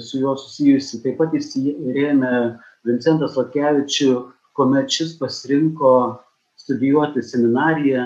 su 0.00 0.20
juo 0.20 0.36
susijusi, 0.36 1.02
taip 1.04 1.18
pat 1.20 1.34
jis 1.36 1.56
rėmė 1.96 2.32
Vincentas 2.88 3.36
Latkevičių, 3.38 4.12
kuomet 4.56 4.86
šis 4.92 5.10
pasirinko 5.20 5.92
studijuoti 6.60 7.20
seminariją, 7.24 8.02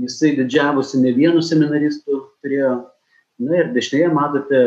jisai 0.00 0.36
didžiavosi 0.36 0.96
ne 1.02 1.10
vienu 1.16 1.40
seminaristu, 1.42 2.12
turėjo, 2.44 2.72
na 3.42 3.52
ir 3.62 3.66
dešinėje 3.74 4.08
matote 4.14 4.60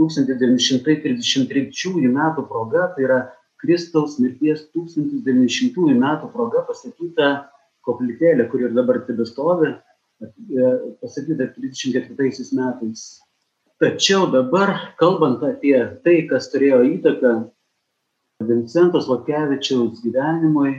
1933 0.00 2.12
metų 2.16 2.40
proga, 2.48 2.82
tai 2.96 3.02
yra 3.06 3.20
Kristaus 3.60 4.12
mirties 4.20 4.60
1900 4.72 5.94
metų 6.00 6.26
proga 6.32 6.58
pastatyta 6.68 7.26
koplytėlė, 7.84 8.44
kuri 8.48 8.62
ir 8.68 8.72
dabar 8.76 8.96
tebestovi 9.04 9.68
pasakyta 11.00 11.46
34 11.54 12.52
metais. 12.52 13.20
Tačiau 13.80 14.28
dabar, 14.28 14.92
kalbant 15.00 15.40
apie 15.40 15.76
tai, 16.04 16.26
kas 16.28 16.50
turėjo 16.52 16.82
įtaką 16.84 17.32
Vincentos 18.44 19.08
Lokevičiaus 19.08 20.02
gyvenimui 20.04 20.74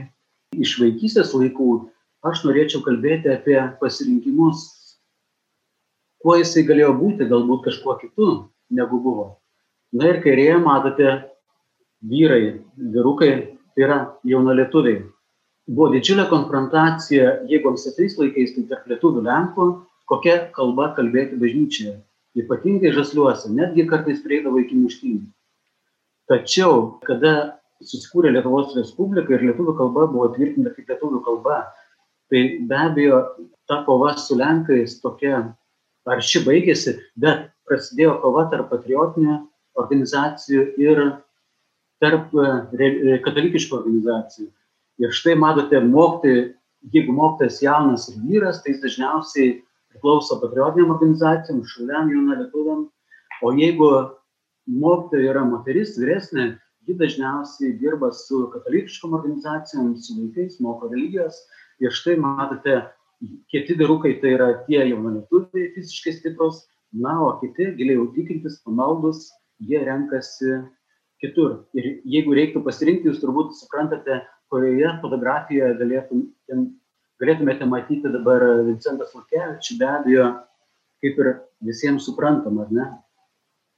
iš 0.62 0.75
vaikystės 0.81 1.33
laikų, 1.33 1.69
aš 2.25 2.43
norėčiau 2.45 2.83
kalbėti 2.86 3.31
apie 3.33 3.57
pasirinkimus, 3.81 4.62
kuo 6.21 6.38
jisai 6.38 6.65
galėjo 6.67 6.93
būti, 7.00 7.29
galbūt 7.29 7.65
kažkuo 7.69 7.98
kitu 8.01 8.29
negu 8.69 9.01
buvo. 9.01 9.27
Na 9.98 10.12
ir 10.13 10.21
kairėje 10.21 10.60
matote 10.62 11.10
vyrai, 12.05 12.62
vyrukai, 12.77 13.33
tai 13.74 13.88
yra 13.88 14.00
jaunalietuviai 14.29 15.01
buvo 15.70 15.91
didžiulė 15.94 16.27
konfrontacija, 16.32 17.41
jeigu 17.50 17.72
ankstesniais 17.72 18.18
laikais, 18.20 18.56
tai 18.56 18.65
tarp 18.70 18.88
lietuvių 18.89 19.25
lenkų, 19.27 19.68
kokia 20.12 20.38
kalba 20.56 20.91
kalbėti 20.98 21.39
bažnyčioje. 21.41 22.00
Ypatingai 22.41 22.94
žasliuose, 22.96 23.51
netgi 23.51 23.86
kartais 23.89 24.22
prieidavo 24.24 24.62
iki 24.62 24.77
muštynių. 24.80 25.25
Tačiau, 26.32 27.01
kada 27.03 27.60
susikūrė 27.84 28.32
Lietuvos 28.32 28.75
Respublika 28.77 29.36
ir 29.36 29.44
lietuvių 29.50 29.75
kalba 29.80 30.06
buvo 30.12 30.30
tvirtinta 30.36 30.72
kaip 30.75 30.91
lietuvių 30.94 31.20
kalba, 31.25 31.63
tai 32.32 32.44
be 32.68 32.77
abejo 32.77 33.20
ta 33.68 33.82
kova 33.88 34.13
su 34.18 34.38
Lenkais 34.39 35.00
tokia 35.03 35.41
arši 36.08 36.44
baigėsi, 36.46 36.96
bet 37.20 37.50
prasidėjo 37.68 38.15
kova 38.24 38.48
tarp 38.51 38.72
patriotinių 38.72 39.38
organizacijų 39.82 40.63
ir 40.82 41.03
tarp 42.01 42.32
e, 42.34 43.20
katalikiškų 43.25 43.77
organizacijų. 43.77 44.50
Ir 45.01 45.13
štai 45.17 45.34
matote, 45.39 45.79
mokti, 45.81 46.31
jeigu 46.93 47.13
mokytas 47.17 47.62
jaunas 47.63 48.08
ir 48.12 48.20
vyras, 48.22 48.62
tai 48.62 48.75
jis 48.75 48.81
dažniausiai 48.84 49.53
priklauso 49.91 50.38
patriotiniam 50.41 50.93
organizacijom, 50.93 51.63
šaliam 51.67 52.10
jauna 52.13 52.38
lietuviam, 52.39 52.84
o 53.41 53.53
jeigu 53.58 53.88
mokytoja 54.70 55.31
yra 55.34 55.46
moteris 55.48 55.96
vyresnė, 55.98 56.51
ji 56.86 56.96
dažniausiai 57.00 57.75
dirba 57.81 58.12
su 58.13 58.43
katalikiškom 58.53 59.15
organizacijom, 59.17 59.96
su 59.98 60.17
vaikais, 60.20 60.60
moko 60.62 60.89
religijos. 60.91 61.39
Ir 61.81 61.93
štai 61.98 62.17
matote, 62.22 62.75
kiti 63.50 63.77
vyrukai 63.77 64.15
tai 64.22 64.36
yra 64.36 64.51
tie 64.67 64.84
jaunalietuviai 64.89 65.72
fiziškai 65.75 66.13
stiprus, 66.20 66.65
na, 66.93 67.15
o 67.25 67.31
kiti 67.41 67.72
giliai 67.77 68.05
tikintis, 68.15 68.60
pamaldus, 68.65 69.29
jie 69.65 69.81
renkasi 69.86 70.60
kitur. 71.22 71.63
Ir 71.77 72.01
jeigu 72.05 72.38
reiktų 72.38 72.63
pasirinkti, 72.65 73.10
jūs 73.10 73.22
turbūt 73.22 73.53
suprantate, 73.58 74.22
kurioje 74.51 74.89
fotografijoje 75.01 75.77
galėtum, 75.79 76.25
galėtumėte 77.22 77.67
matyti 77.70 78.12
dabar 78.12 78.43
Vincentas 78.67 79.13
Lukevičius, 79.15 79.79
be 79.79 79.88
abejo, 79.88 80.27
kaip 81.01 81.22
ir 81.24 81.31
visiems 81.65 82.05
suprantam, 82.08 82.60
ar 82.63 82.74
ne? 82.75 82.89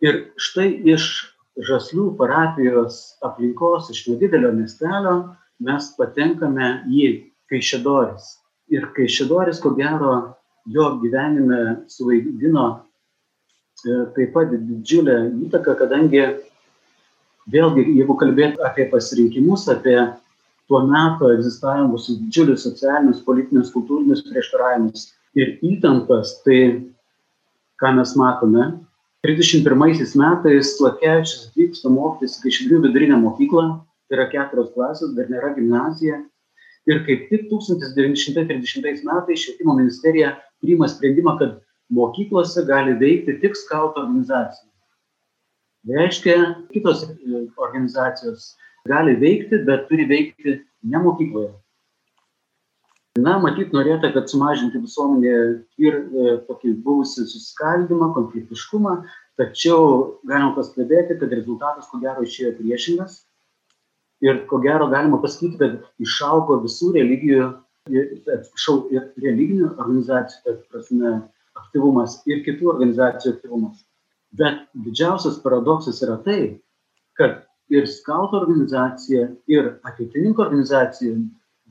Ir 0.04 0.26
štai 0.42 0.72
iš 0.94 1.12
Žaslių 1.54 2.16
parapijos 2.18 3.20
aplinkos, 3.22 3.92
iš 3.94 4.08
nedidelio 4.10 4.50
miestelio, 4.56 5.36
mes 5.62 5.92
patenkame 6.00 6.70
į 6.90 7.10
Kaišėdoris. 7.52 8.32
Ir 8.74 8.88
Kaišėdoris, 8.96 9.60
ko 9.62 9.76
gero, 9.78 10.16
jo 10.66 10.88
gyvenime 11.04 11.60
suvaidino 11.94 12.66
e, 13.86 14.00
taip 14.16 14.34
pat 14.34 14.50
didžiulę 14.56 15.20
įtaką, 15.46 15.78
kadangi 15.84 16.24
vėlgi, 17.54 17.86
jeigu 18.00 18.18
kalbėt 18.18 18.58
apie 18.66 18.88
pasirinkimus, 18.90 19.68
apie 19.70 19.98
tuo 20.72 20.84
metu 20.88 21.30
egzistavimus 21.34 22.08
didžiulius 22.10 22.64
socialinius, 22.68 23.24
politinius, 23.28 23.72
kultūrinius 23.76 24.24
prieštaravimus 24.30 25.10
ir 25.40 25.58
įtampas, 25.66 26.38
tai 26.46 26.60
ką 27.82 27.94
mes 27.98 28.14
matome, 28.20 28.70
31 29.24 29.80
metais 30.20 30.74
Latkevičius 30.84 31.48
atvyksta 31.50 31.92
mokytis 31.92 32.38
į 32.38 32.44
Kaišidrių 32.44 32.80
vidurinę 32.88 33.20
mokyklą, 33.22 33.66
tai 34.08 34.18
yra 34.18 34.28
keturios 34.32 34.74
klasės, 34.76 35.14
dar 35.16 35.30
nėra 35.32 35.54
gimnazija. 35.56 36.20
Ir 36.92 37.00
kaip 37.08 37.30
tik 37.30 37.46
1930 37.48 39.06
metais 39.08 39.46
švietimo 39.46 39.78
ministerija 39.78 40.34
priima 40.60 40.90
sprendimą, 40.92 41.38
kad 41.40 41.56
mokyklose 41.96 42.66
gali 42.68 42.98
veikti 43.00 43.38
tik 43.40 43.56
skautų 43.56 44.04
organizacija. 44.04 44.68
Reiškia, 45.88 46.36
kitos 46.76 47.06
organizacijos 47.60 48.54
gali 48.90 49.16
veikti, 49.20 49.64
bet 49.68 49.88
turi 49.90 50.06
veikti 50.10 50.58
ne 50.84 51.02
mokykloje. 51.04 51.52
Na, 53.24 53.36
matyt, 53.38 53.76
norėta, 53.78 54.10
kad 54.10 54.32
sumažinti 54.32 54.80
visuomenėje 54.82 55.42
ir 55.86 55.98
e, 56.00 56.32
tokį 56.48 56.72
buvusi 56.86 57.28
susiskaldimą, 57.28 58.08
konfliktiškumą, 58.16 58.96
tačiau 59.38 59.84
galima 60.26 60.56
pastebėti, 60.56 61.20
kad 61.22 61.36
rezultatas 61.38 61.92
ko 61.92 62.02
gero 62.02 62.26
išėjo 62.26 62.56
priešingas. 62.58 63.20
Ir 64.26 64.42
ko 64.50 64.58
gero 64.64 64.88
galima 64.90 65.20
pasakyti, 65.22 65.60
kad 65.62 65.78
išaugo 66.02 66.58
visų 66.64 66.96
religijų, 66.98 67.52
atsiprašau, 67.86 68.78
ir 68.96 69.06
religinių 69.22 69.70
organizacijų, 69.76 70.58
prasme, 70.74 71.16
aktyvumas 71.60 72.18
ir 72.26 72.42
kitų 72.48 72.74
organizacijų 72.74 73.38
aktyvumas. 73.38 73.86
Bet 74.34 74.64
didžiausias 74.88 75.38
paradoksas 75.44 76.02
yra 76.02 76.18
tai, 76.26 76.40
kad 77.20 77.44
ir 77.74 77.88
skautų 77.90 78.40
organizacija, 78.44 79.28
ir 79.50 79.76
ateitininkų 79.88 80.44
organizacija 80.46 81.16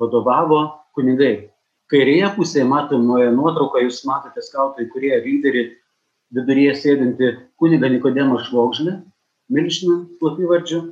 vadovavo 0.00 0.62
kunigai. 0.96 1.48
Kairėje 1.92 2.30
pusėje 2.36 2.64
matomoje 2.68 3.28
nuotraukoje 3.34 3.86
jūs 3.86 4.00
matote 4.08 4.42
skautai, 4.44 4.88
kurie 4.92 5.12
lyderį 5.20 5.64
viduryje 6.32 6.74
sėdinti 6.80 7.32
kunigą 7.60 7.90
Nikodemą 7.92 8.40
Švokžlį, 8.46 8.96
milžiną 9.52 9.98
slapyvardžiu. 10.18 10.82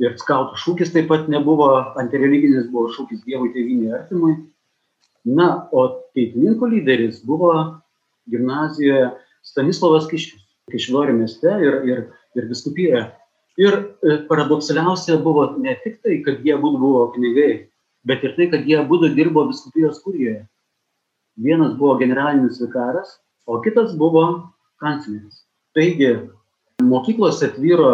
Ir 0.00 0.14
skautų 0.16 0.56
šūkis 0.56 0.94
taip 0.94 1.10
pat 1.10 1.26
nebuvo 1.28 1.66
antireliginis, 2.00 2.70
buvo 2.72 2.88
šūkis 2.94 3.20
Dievui 3.26 3.50
tėvynė 3.52 3.90
artimui. 3.98 4.38
Na, 5.28 5.66
o 5.76 5.82
teitininkų 6.16 6.70
lyderis 6.72 7.18
buvo 7.28 7.52
gimnazijoje 8.32 9.10
Stanislavas 9.44 10.08
Kiškis, 10.08 10.46
Kišlorių 10.72 11.18
mieste 11.18 11.52
ir, 11.60 11.76
ir, 11.84 12.00
ir 12.38 12.48
viskupijoje. 12.48 13.02
Ir 13.58 13.74
e, 13.74 14.16
paradoksaliausia 14.28 15.18
buvo 15.24 15.46
ne 15.58 15.74
tik 15.82 15.98
tai, 16.04 16.20
kad 16.26 16.44
jie 16.44 16.54
abu 16.54 16.72
buvo 16.78 17.08
kunigai, 17.14 17.66
bet 18.06 18.22
ir 18.24 18.36
tai, 18.36 18.50
kad 18.52 18.66
jie 18.68 18.78
abu 18.78 19.00
dirbo 19.08 19.46
viskupijos 19.48 20.02
kurijoje. 20.04 20.46
Vienas 21.40 21.74
buvo 21.78 21.96
generalinis 21.98 22.60
vikaras, 22.60 23.18
o 23.46 23.60
kitas 23.60 23.96
buvo 23.96 24.52
kancleris. 24.80 25.44
Taigi, 25.74 26.14
mokyklose 26.82 27.50
atvyro 27.50 27.92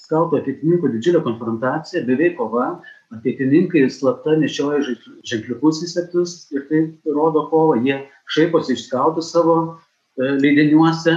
skautų 0.00 0.40
ateitininkų 0.40 0.92
didžiulė 0.94 1.20
konfrontacija, 1.24 2.04
beveik 2.08 2.38
kova, 2.38 2.80
ateitininkai 3.14 3.84
slapta 3.92 4.36
nešioja 4.40 4.94
ženkliukus 5.28 5.82
įsektus 5.84 6.46
ir 6.54 6.64
tai 6.70 6.84
rodo 7.10 7.46
kovą, 7.50 7.80
jie 7.84 7.98
šaiposi 8.32 8.76
iš 8.76 8.86
skautų 8.88 9.24
savo 9.26 9.56
e, 9.66 10.30
leidiniuose 10.40 11.16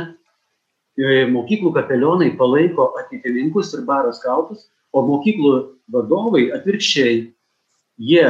mokyklų 0.98 1.74
kapelionai 1.74 2.36
palaiko 2.38 2.94
ateitininkus 3.02 3.74
ir 3.74 3.86
baro 3.86 4.14
skautus, 4.14 4.70
o 4.94 5.02
mokyklų 5.02 5.54
vadovai 5.90 6.52
atvirkščiai, 6.54 7.34
jie 7.98 8.28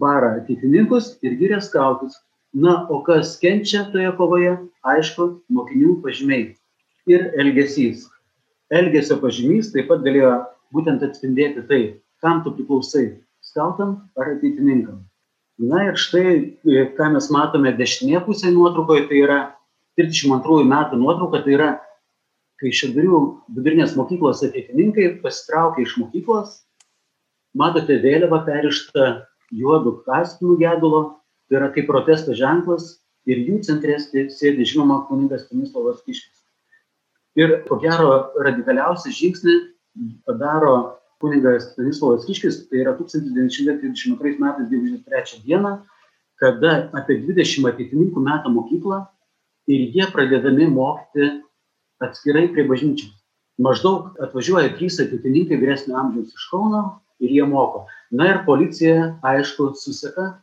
bara 0.00 0.36
ateitininkus 0.40 1.18
ir 1.22 1.36
giria 1.38 1.60
skautus. 1.60 2.14
Na, 2.56 2.86
o 2.88 3.02
kas 3.04 3.36
kenčia 3.38 3.84
toje 3.92 4.10
kovoje, 4.16 4.56
aišku, 4.82 5.42
mokinių 5.52 6.00
pažymiai 6.00 6.54
ir 7.06 7.26
elgesys. 7.36 8.06
Elgesio 8.72 9.18
pažymys 9.20 9.72
taip 9.74 9.90
pat 9.90 10.00
galėjo 10.02 10.46
būtent 10.72 11.04
atspindėti 11.04 11.66
tai, 11.68 12.00
kam 12.22 12.42
tu 12.42 12.50
priklausai- 12.56 13.20
skautam 13.48 14.08
ar 14.16 14.32
ateitininkam. 14.34 15.04
Na 15.58 15.84
ir 15.88 15.94
štai, 15.94 16.56
e, 16.64 16.86
ką 16.96 17.12
mes 17.12 17.30
matome 17.30 17.76
dešinėje 17.76 18.24
pusėje 18.26 18.54
nuotraukoje, 18.54 19.08
tai 19.08 19.16
yra 19.16 19.55
32 19.96 20.64
metų 20.68 21.00
nuotrauka, 21.00 21.42
tai 21.44 21.56
yra, 21.56 21.70
kai 22.60 22.72
šedurių 22.72 23.20
vidurinės 23.56 23.96
mokyklos 23.96 24.42
ateitininkai 24.44 25.16
pasitraukė 25.22 25.84
iš 25.84 25.96
mokyklos, 26.00 26.60
matote 27.56 27.98
vėliavą 28.02 28.42
perištą 28.46 29.08
juodų 29.56 30.00
kaspinų 30.06 30.58
gedulo, 30.60 31.02
tai 31.48 31.60
yra 31.60 31.70
kaip 31.74 31.88
protesto 31.88 32.36
ženklas 32.36 32.96
ir 33.28 33.40
jų 33.44 33.60
centre 33.66 33.96
sėdi 34.00 34.66
žinoma 34.68 35.02
kuningas 35.08 35.46
Stanislavas 35.46 36.02
Kiškis. 36.04 36.44
Ir 37.36 37.58
ko 37.68 37.78
gero 37.80 38.32
radikaliausią 38.40 39.12
žingsnį 39.12 39.56
padaro 40.28 40.76
kuningas 41.22 41.72
Stanislavas 41.72 42.24
Kiškis, 42.28 42.64
tai 42.70 42.84
yra 42.84 42.96
1932 43.00 44.36
metais 44.40 44.70
23 44.72 45.42
dieną, 45.44 45.76
kada 46.40 46.78
apie 46.96 47.20
20 47.24 47.68
ateitininkų 47.72 48.24
metą 48.24 48.52
mokyklą 48.52 49.04
ir 49.66 49.88
jie 49.94 50.06
pradedami 50.12 50.68
mokyti 50.70 51.30
atskirai 52.02 52.48
prie 52.52 52.66
bažnyčios. 52.68 53.12
Maždaug 53.58 54.18
atvažiuoja 54.20 54.74
trys 54.76 54.98
ateitininkai 55.00 55.56
vyresnio 55.56 55.96
amžiaus 55.96 56.34
iš 56.34 56.48
Kauno 56.50 56.82
ir 57.24 57.32
jie 57.32 57.44
moko. 57.48 57.86
Na 58.12 58.28
ir 58.34 58.42
policija, 58.44 59.14
aišku, 59.24 59.72
suseka 59.80 60.34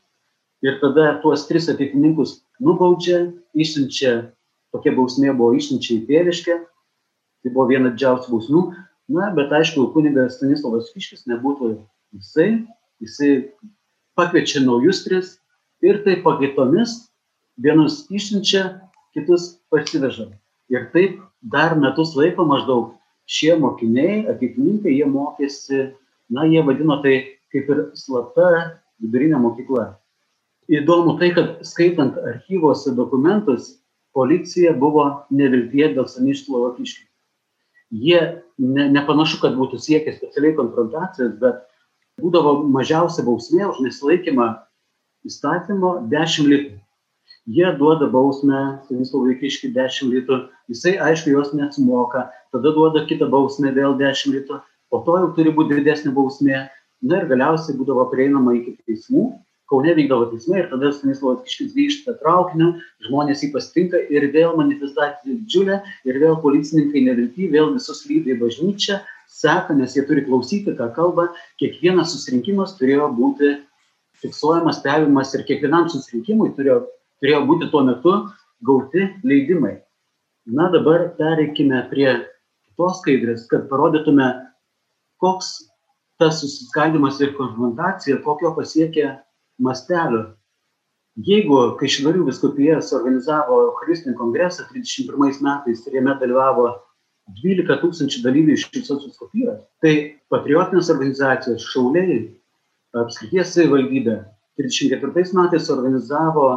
ir 0.65 0.79
tada 0.81 1.19
tuos 1.21 1.45
tris 1.47 1.69
ateitininkus 1.69 2.39
nubaudžia, 2.63 3.27
išsiunčia, 3.53 4.31
tokia 4.73 4.95
bausmė 4.97 5.35
buvo 5.37 5.53
išsiunčia 5.59 5.99
į 5.99 6.05
tėviškę, 6.09 6.57
tai 7.43 7.53
buvo 7.53 7.67
viena 7.69 7.93
didžiausių 7.93 8.33
bausmių. 8.33 8.63
Na, 9.13 9.29
bet 9.35 9.51
aišku, 9.53 9.89
kunigas 9.93 10.39
Stanislavas 10.39 10.89
Kiškis 10.95 11.27
nebūtų 11.29 11.75
jisai, 12.15 12.63
jisai 13.03 13.31
pakviečia 14.17 14.63
naujus 14.63 15.03
tris 15.05 15.33
ir 15.83 15.99
tai 16.05 16.15
pakaitomis 16.23 17.11
vienus 17.61 18.05
išsiunčia, 18.09 18.79
kitus 19.13 19.57
parsivežam. 19.71 20.33
Ir 20.73 20.89
taip 20.93 21.19
dar 21.53 21.75
metus 21.79 22.15
laiko 22.17 22.45
maždaug 22.47 22.93
šie 23.29 23.55
mokiniai, 23.59 24.23
ateitininkai, 24.31 24.95
jie 24.97 25.07
mokėsi, 25.07 25.81
na, 26.33 26.47
jie 26.49 26.63
vadino 26.65 26.99
tai 27.03 27.15
kaip 27.53 27.69
ir 27.69 27.83
slapta 27.97 28.49
vidurinė 29.03 29.39
mokykla. 29.43 29.93
Įdomu 30.71 31.17
tai, 31.19 31.33
kad 31.35 31.59
skaitant 31.67 32.17
archyvose 32.23 32.93
dokumentus, 32.95 33.75
policija 34.15 34.73
buvo 34.79 35.05
neviltie 35.33 35.89
dėl 35.95 36.07
Sanišlovo 36.09 36.73
kiškių. 36.77 37.05
Jie 38.03 38.21
ne, 38.57 38.87
nepanašu, 38.93 39.39
kad 39.43 39.57
būtų 39.57 39.79
siekę 39.83 40.15
specialiai 40.15 40.55
konfrontacijos, 40.57 41.35
bet 41.41 41.61
būdavo 42.21 42.63
mažiausia 42.73 43.25
bausmė 43.27 43.67
už 43.69 43.83
nesilaikymą 43.85 44.47
įstatymo 45.27 45.97
10 46.11 46.49
litrų 46.49 46.79
jie 47.47 47.71
duoda 47.79 48.07
bausmę 48.11 48.59
stanislovui 48.85 49.37
kiškiui 49.41 49.73
dešimt 49.75 50.13
litų 50.15 50.39
jisai 50.71 50.97
aišku 51.09 51.33
jos 51.33 51.51
nesumoka 51.57 52.29
tada 52.55 52.71
duoda 52.75 53.03
kitą 53.09 53.27
bausmę 53.31 53.73
vėl 53.75 53.97
dešimt 53.99 54.37
litų 54.37 54.61
po 54.93 55.01
to 55.05 55.17
jau 55.17 55.31
turi 55.33 55.49
būt 55.49 55.71
didesnė 55.73 56.13
bausmė. 56.13 56.67
Na 57.03 57.17
ir 57.19 57.25
galiausiai 57.27 57.75
būdavo 57.75 58.05
prieinama 58.11 58.53
iki 58.55 58.77
teismų 58.87 59.23
kaune 59.71 59.95
vykdavo 59.97 60.27
teismai 60.29 60.61
ir 60.61 60.69
tada 60.69 60.91
stanislovas 60.93 61.41
kiškis 61.47 61.73
grįžta 61.73 62.13
traukiniu 62.19 62.69
žmonės 63.07 63.41
jį 63.43 63.49
pasitinka 63.55 63.99
ir 64.13 64.27
vėl 64.35 64.53
manifestacija 64.59 65.33
didžiulė 65.33 65.79
ir 66.07 66.19
vėl 66.21 66.37
policininkai 66.43 67.03
nevilty 67.07 67.49
vėl 67.51 67.73
visus 67.73 68.03
lydi 68.07 68.35
į 68.35 68.39
bažnyčią 68.43 68.99
seka 69.33 69.75
nes 69.75 69.97
jie 69.97 70.05
turi 70.07 70.23
klausyti 70.27 70.75
ką 70.77 70.91
kalba. 70.95 71.31
Kiekvienas 71.59 72.13
susirinkimas 72.13 72.77
turėjo 72.77 73.09
būti 73.17 73.55
fiksuojamas 74.21 74.79
stebimas 74.83 75.33
ir 75.33 75.47
kiekvienam 75.49 75.89
susirinkimui 75.91 76.53
turėjo 76.55 76.83
turėjo 77.23 77.43
būti 77.47 77.71
tuo 77.71 77.85
metu 77.87 78.13
gauti 78.67 79.07
leidimai. 79.23 79.77
Na 80.45 80.67
dabar 80.73 81.07
pereikime 81.15 81.85
prie 81.87 82.09
kitos 82.67 82.99
skaidrės, 82.99 83.45
kad 83.47 83.69
parodytume, 83.71 84.27
koks 85.23 85.55
tas 86.19 86.41
susiskaldimas 86.43 87.21
ir 87.23 87.31
konfrontacija, 87.37 88.19
kokio 88.25 88.51
pasiekė 88.57 89.13
mastelio. 89.63 90.33
Jeigu 91.23 91.77
Kaišinarių 91.79 92.25
viskupija 92.27 92.79
suorganizavo 92.81 93.59
Eucharistinį 93.69 94.17
kongresą 94.17 94.65
31 94.71 95.43
metais 95.45 95.83
ir 95.87 95.99
jame 95.99 96.15
dalyvavo 96.19 96.71
12 97.39 97.79
tūkstančių 97.83 98.23
dalyvių 98.25 98.57
iš 98.57 98.65
visos 98.73 99.05
viskupijos, 99.05 99.61
tai 99.79 100.19
patriotinės 100.33 100.89
organizacijos 100.91 101.69
Šauliai, 101.69 102.17
apskrities 102.97 103.53
savivaldybė 103.53 104.17
34 104.59 105.37
metais 105.37 105.69
organizavo 105.71 106.49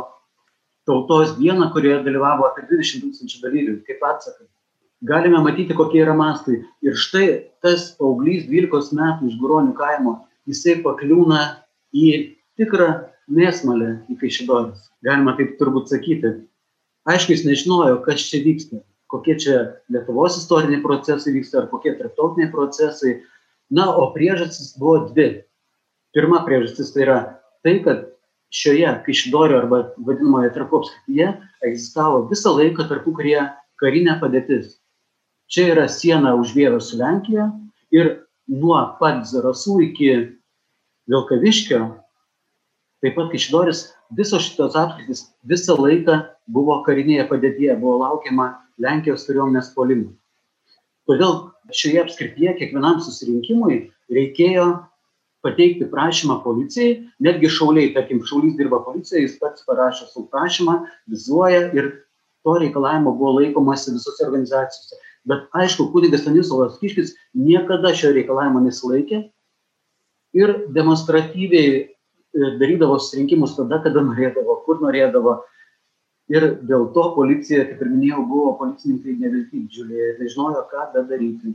tautos 0.86 1.34
dieną, 1.38 1.70
kurioje 1.74 2.04
dalyvavo 2.06 2.46
apie 2.48 2.64
20 2.70 3.02
tūkstančių 3.04 3.42
dalyvių, 3.42 3.74
kaip 3.88 4.04
atsakai. 4.06 4.46
Galime 5.06 5.42
matyti, 5.44 5.74
kokie 5.76 6.00
yra 6.00 6.14
mastai. 6.16 6.62
Ir 6.86 6.96
štai 6.96 7.26
tas 7.64 7.90
paauglys 7.98 8.46
12 8.48 8.96
metų 8.96 9.28
iš 9.28 9.36
Guronių 9.42 9.74
kaimo, 9.76 10.16
jisai 10.48 10.78
pakliūna 10.84 11.42
į 11.92 12.08
tikrą 12.56 12.88
mėsmalę 13.28 13.90
į 14.08 14.18
Kaišidorės. 14.22 14.88
Galima 15.04 15.36
taip 15.36 15.58
turbūt 15.60 15.92
sakyti. 15.92 16.32
Aišku, 17.06 17.34
jis 17.34 17.44
nežinojo, 17.46 18.00
kas 18.06 18.24
čia 18.30 18.40
vyksta, 18.46 18.80
kokie 19.12 19.36
čia 19.42 19.58
Lietuvos 19.92 20.38
istoriniai 20.40 20.82
procesai 20.82 21.34
vyksta, 21.36 21.62
ar 21.62 21.70
kokie 21.70 21.94
tarptautiniai 21.98 22.50
procesai. 22.54 23.20
Na, 23.70 23.90
o 23.90 24.08
priežastis 24.14 24.74
buvo 24.78 25.10
dvi. 25.10 25.42
Pirma 26.14 26.40
priežastis 26.46 26.94
tai 26.94 27.04
yra 27.04 27.18
tai, 27.66 27.78
kad 27.84 28.06
šioje 28.56 28.92
Kaišidorio 29.06 29.60
arba 29.60 29.82
vadinamoje 30.06 30.52
trakų 30.54 30.80
apskrityje 30.80 31.28
egzistavo 31.66 32.24
visą 32.30 32.54
laiką 32.56 32.86
tarpukaryje 32.88 33.44
karinė 33.80 34.16
padėtis. 34.22 34.76
Čia 35.52 35.68
yra 35.74 35.86
siena 35.92 36.34
už 36.38 36.54
Vievę 36.56 36.80
su 36.82 36.98
Lenkija 36.98 37.50
ir 37.94 38.12
nuo 38.48 38.78
pat 39.00 39.26
Zarasų 39.28 39.76
iki 39.90 40.10
Vilkaviškio, 41.10 41.80
taip 43.04 43.14
pat 43.18 43.30
Kaišidoris, 43.34 43.84
visos 44.16 44.48
šitos 44.48 44.78
apskritis 44.78 45.26
visą 45.46 45.76
laiką 45.78 46.22
buvo 46.50 46.80
karinėje 46.86 47.28
padėtyje, 47.30 47.76
buvo 47.82 48.00
laukiama 48.02 48.54
Lenkijos 48.82 49.26
kariuomenės 49.28 49.72
polimų. 49.76 50.10
Todėl 51.06 51.36
šioje 51.74 52.02
apskrityje 52.02 52.56
kiekvienam 52.58 52.98
susirinkimui 53.04 53.78
reikėjo 54.10 54.66
pateikti 55.46 55.86
prašymą 55.90 56.40
policijai, 56.42 56.96
netgi 57.22 57.50
šauliai, 57.52 57.92
tarkim, 57.94 58.20
šaulys 58.26 58.56
dirba 58.58 58.82
policijoje, 58.84 59.28
jis 59.28 59.38
pats 59.40 59.64
parašo 59.68 60.08
savo 60.10 60.26
prašymą, 60.32 60.80
vizuoja 61.12 61.68
ir 61.76 61.92
to 62.46 62.58
reikalavimo 62.62 63.14
buvo 63.14 63.38
laikomasi 63.40 63.94
visose 63.94 64.26
organizacijose. 64.26 65.00
Bet 65.26 65.48
aišku, 65.58 65.88
kunigas 65.90 66.22
Stanislavas 66.22 66.78
Kiškis 66.78 67.16
niekada 67.34 67.90
šio 67.94 68.12
reikalavimo 68.14 68.62
nesilaikė 68.62 69.24
ir 70.38 70.52
demonstratyviai 70.76 71.70
e, 71.82 71.86
darydavo 72.60 73.00
susirinkimus 73.00 73.56
tada, 73.58 73.80
kada 73.82 74.04
norėdavo, 74.06 74.60
kur 74.66 74.82
norėdavo. 74.84 75.40
Ir 76.30 76.46
dėl 76.66 76.88
to 76.94 77.04
policija, 77.14 77.64
kaip 77.68 77.82
ir 77.82 77.90
minėjau, 77.90 78.24
buvo 78.26 78.52
policininkai 78.60 79.14
nevilti 79.18 79.62
didžiuliai 79.62 80.12
ir 80.12 80.22
nežinojo, 80.22 80.64
ką 80.70 80.86
daryti. 80.96 81.54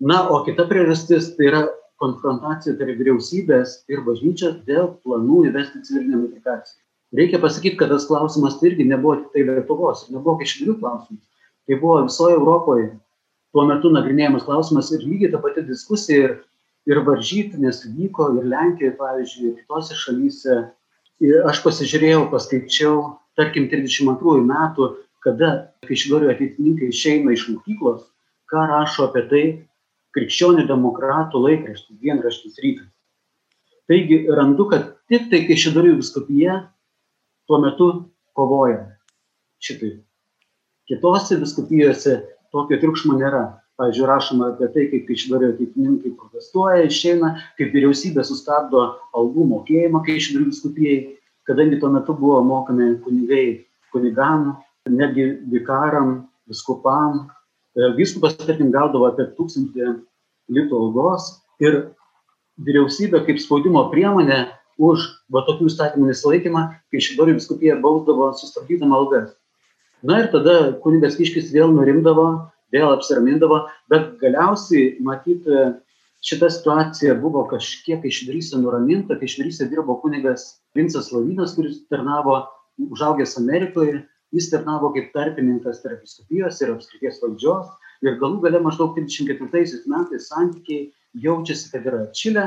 Na, 0.00 0.22
o 0.30 0.42
kita 0.46 0.66
priežastis 0.70 1.34
tai 1.36 1.48
yra 1.50 1.62
konfrontacija 2.00 2.76
tarp 2.78 2.96
vyriausybės 3.00 3.80
ir 3.92 4.04
bažnyčios 4.06 4.60
dėl 4.68 4.94
planų 5.04 5.44
įvesti 5.50 5.82
civilinę 5.86 6.24
metrikaciją. 6.24 6.80
Reikia 7.16 7.40
pasakyti, 7.42 7.76
kad 7.76 7.90
tas 7.90 8.06
klausimas 8.06 8.60
tai 8.60 8.70
irgi 8.70 8.86
nebuvo 8.86 9.16
tik 9.18 9.32
tai 9.34 9.46
Lietuvos, 9.48 10.06
nebuvo 10.14 10.38
kešvilių 10.40 10.76
klausimas. 10.78 11.24
Tai 11.66 11.78
buvo 11.82 11.96
visoje 12.06 12.36
Europoje 12.38 12.90
tuo 13.54 13.66
metu 13.66 13.90
nagrinėjamas 13.94 14.46
klausimas 14.46 14.90
ir 14.94 15.04
lygiai 15.06 15.32
ta 15.32 15.40
pati 15.42 15.64
diskusija 15.66 16.28
ir, 16.28 16.36
ir 16.90 17.02
varžytinės 17.06 17.82
vyko 17.96 18.30
ir 18.38 18.46
Lenkijoje, 18.52 18.94
pavyzdžiui, 19.00 19.48
ir 19.50 19.56
kitose 19.62 19.98
šalyse. 19.98 20.60
Ir 21.20 21.48
aš 21.50 21.60
pasižiūrėjau, 21.64 22.28
paskaičiau, 22.32 22.94
tarkim, 23.36 23.66
32 23.68 24.40
metų, 24.46 24.94
kada 25.24 25.50
Kaišidorių 25.84 26.30
ateitininkai 26.32 26.88
išeina 26.88 27.34
iš 27.34 27.50
mokyklos, 27.50 28.06
ką 28.48 28.62
rašo 28.70 29.10
apie 29.10 29.24
tai, 29.28 29.42
krikščionių 30.16 30.66
demokratų 30.68 31.42
laikraštis, 31.44 31.98
dienraštis 32.02 32.58
rytas. 32.62 32.88
Taigi 33.90 34.22
randu, 34.30 34.68
kad 34.70 34.92
tik 35.10 35.30
tai 35.32 35.42
Kaišėdorių 35.48 35.96
viskupija 35.98 36.60
tuo 37.50 37.58
metu 37.62 37.88
kovoja 38.38 38.84
šitaip. 39.62 40.04
Kitose 40.90 41.38
viskupijose 41.40 42.20
tokio 42.54 42.78
triukšmo 42.82 43.18
nėra. 43.18 43.48
Pavyzdžiui, 43.80 44.06
rašoma 44.10 44.50
apie 44.52 44.68
tai, 44.74 44.82
kaip 44.92 45.06
Kaišėdorių 45.08 45.54
ateitininkai 45.54 46.12
protestuoja, 46.20 46.84
išeina, 46.84 47.30
kaip 47.56 47.72
vyriausybė 47.72 48.22
sustabdo 48.28 48.82
algų 49.16 49.46
mokėjimą 49.54 50.02
Kaišėdorių 50.04 50.50
viskupijai, 50.50 50.98
kadangi 51.48 51.78
tuo 51.80 51.88
metu 51.94 52.14
buvo 52.18 52.42
mokami 52.44 52.92
kunigai 53.06 53.44
kunigam, 53.94 54.50
netgi 54.90 55.30
vikaram, 55.50 56.28
viskupam, 56.50 57.24
vyskupas, 57.96 58.36
tarkim, 58.40 58.70
gaudavo 58.74 59.08
apie 59.10 59.28
tūkstantį 59.36 59.96
litų 60.50 60.80
algos 60.84 61.32
ir 61.62 61.82
vyriausybė 62.64 63.22
kaip 63.26 63.40
spaudimo 63.42 63.86
priemonė 63.92 64.46
už 64.80 65.04
va 65.32 65.44
tokių 65.46 65.68
įstatymų 65.68 66.08
nesilaikymą, 66.08 66.62
kai 66.92 67.02
Šidorių 67.04 67.36
viskupija 67.36 67.76
bausdavo 67.82 68.30
sustabdydama 68.38 68.96
algas. 68.96 69.34
Na 70.02 70.22
ir 70.22 70.30
tada 70.32 70.72
kunigas 70.80 71.18
Kiškis 71.18 71.50
vėl 71.52 71.74
nurimdavo, 71.76 72.26
vėl 72.72 72.94
apsiramindavo, 72.94 73.66
bet 73.92 74.14
galiausiai, 74.22 74.94
matyti, 75.04 75.58
šita 76.24 76.48
situacija 76.52 77.16
buvo 77.20 77.44
kažkiek 77.50 78.04
išdrysė 78.08 78.60
nuraminta, 78.62 79.18
kai 79.20 79.28
išdrysė 79.28 79.68
dirbo 79.68 79.98
kunigas 80.00 80.62
Vincas 80.76 81.10
Lavinas, 81.12 81.56
kuris 81.56 81.82
tarnavo 81.92 82.42
užaugęs 82.80 83.36
Amerikoje 83.40 84.00
jis 84.34 84.50
tarnavo 84.50 84.92
kaip 84.94 85.10
tarpininkas 85.14 85.82
tarp 85.82 86.04
vyskupijos 86.04 86.60
ir 86.62 86.74
apskrities 86.74 87.18
valdžios 87.22 87.70
ir 88.06 88.18
galų 88.22 88.40
gale 88.44 88.60
maždaug 88.64 88.94
34 88.96 89.82
metais 89.90 90.28
santykiai 90.28 90.90
jaučiasi, 91.24 91.70
kad 91.72 91.86
yra 91.90 92.04
atšilę, 92.06 92.46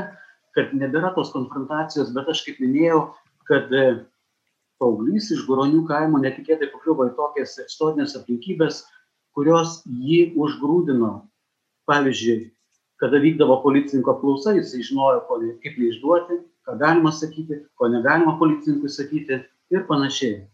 kad 0.56 0.72
nebėra 0.76 1.12
tos 1.16 1.32
konfrontacijos, 1.34 2.14
bet 2.16 2.30
aš 2.32 2.44
kaip 2.46 2.60
minėjau, 2.62 3.02
kad 3.48 3.72
e, 3.74 3.84
paauglys 4.80 5.28
iš 5.34 5.44
Guronių 5.48 5.84
kaimo 5.90 6.22
netikėtai 6.22 6.70
pakliuvo 6.72 7.10
į 7.10 7.14
tokias 7.18 7.58
istorinės 7.66 8.16
aplinkybės, 8.18 8.84
kurios 9.36 9.82
jį 9.84 10.32
užgrūdino. 10.40 11.12
Pavyzdžiui, 11.90 12.48
kada 13.02 13.20
vykdavo 13.20 13.58
policininko 13.60 14.14
apklausa, 14.14 14.54
jis 14.56 14.72
žinojo, 14.88 15.20
kaip 15.60 15.76
neišduoti, 15.76 16.40
ką 16.64 16.78
galima 16.80 17.12
sakyti, 17.12 17.60
ko 17.76 17.90
negalima 17.92 18.38
policininkui 18.40 18.88
sakyti 18.88 19.42
ir 19.74 19.84
panašiai 19.90 20.46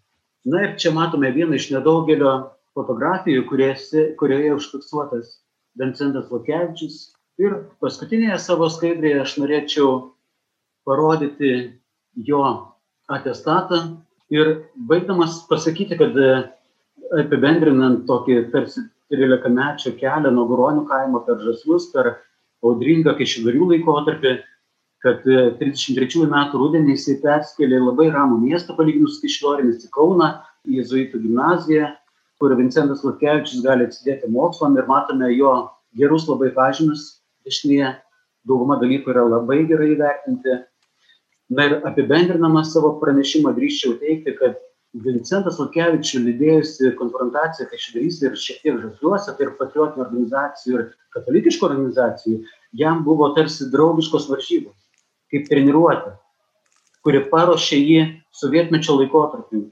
na 0.45 0.65
ir 0.65 0.77
čia 0.81 0.93
matome 0.97 1.31
vieną 1.35 1.59
iš 1.59 1.71
nedaugelio 1.75 2.33
fotografijų 2.77 3.45
kuriose 3.49 4.07
kurioje 4.21 4.55
užfiksuotas 4.57 5.41
vincentas 5.81 6.31
Lukevičius. 6.33 7.11
Ir 7.41 7.57
paskutinėje 7.81 8.39
savo 8.43 8.69
skaidrėje 8.73 9.23
aš 9.25 9.37
norėčiau 9.41 9.91
parodyti 10.89 11.53
jo 12.29 12.43
atestatą 13.11 13.81
ir 14.33 14.53
baigdamas 14.91 15.41
pasakyti, 15.51 15.97
kad 15.99 16.17
apibendrinant 17.21 18.05
tokį 18.09 18.43
tarsi 18.53 18.85
13 19.11 19.51
mečio 19.55 19.95
kelią 19.99 20.31
nuo 20.35 20.47
Guronių 20.51 20.85
kaimo 20.89 21.25
per 21.27 21.41
Žaslus, 21.43 21.89
per 21.95 22.13
audringą 22.63 23.17
Kešidarių 23.19 23.73
laikotarpį, 23.73 24.37
kad 25.05 25.25
33 25.25 26.25
e, 26.25 26.29
metų 26.29 26.61
rudenį 26.61 26.95
jisai 26.95 27.17
persikėlė 27.23 27.79
į 27.79 27.87
labai 27.87 28.09
ramų 28.13 28.41
miestą 28.43 28.77
palyginus 28.77 29.17
su 29.17 29.25
Kaišlorėmis 29.25 29.87
į 29.87 29.91
Kauną, 29.97 30.31
į 30.69 30.81
Jėzuitų 30.81 31.23
gimnaziją, 31.25 31.89
kur 32.41 32.55
Vincentas 32.59 33.05
Latkevičius 33.07 33.65
gali 33.65 33.87
atsidėti 33.89 34.29
mokslam 34.33 34.77
ir 34.77 34.89
matome 34.89 35.31
jo 35.33 35.55
gerus 35.97 36.27
labai 36.29 36.51
pažymius 36.57 37.23
dešinėje, 37.49 37.95
dauguma 38.49 38.77
dalykų 38.81 39.15
yra 39.15 39.25
labai 39.29 39.63
gerai 39.71 39.95
įvertinti. 39.95 40.59
Na 41.51 41.67
ir 41.67 41.79
apibendrinama 41.89 42.63
savo 42.69 42.93
pranešimą 43.01 43.55
drįščiau 43.57 43.97
teikti, 44.03 44.37
kad 44.37 44.61
Vincentas 45.01 45.57
Latkevičius 45.63 46.27
lydėjusi 46.27 46.93
konfrontaciją 46.99 47.71
Kaišlorys 47.71 48.21
ir 48.27 48.37
šiek 48.37 48.61
tiek 48.67 48.79
žasliuose, 48.85 49.33
tai 49.33 49.47
ir 49.47 49.57
patriotinių 49.57 50.05
organizacijų 50.05 50.77
ir 50.77 50.87
katalikiškų 51.17 51.69
organizacijų, 51.71 52.41
jam 52.79 53.05
buvo 53.07 53.31
tarsi 53.37 53.71
draugiškos 53.73 54.29
varžybos 54.31 54.90
kaip 55.31 55.47
treniruotė, 55.49 56.15
kuri 57.05 57.23
paruošė 57.31 57.79
jį 57.79 58.01
sovietmečio 58.35 58.99
laikotarpiu, 58.99 59.69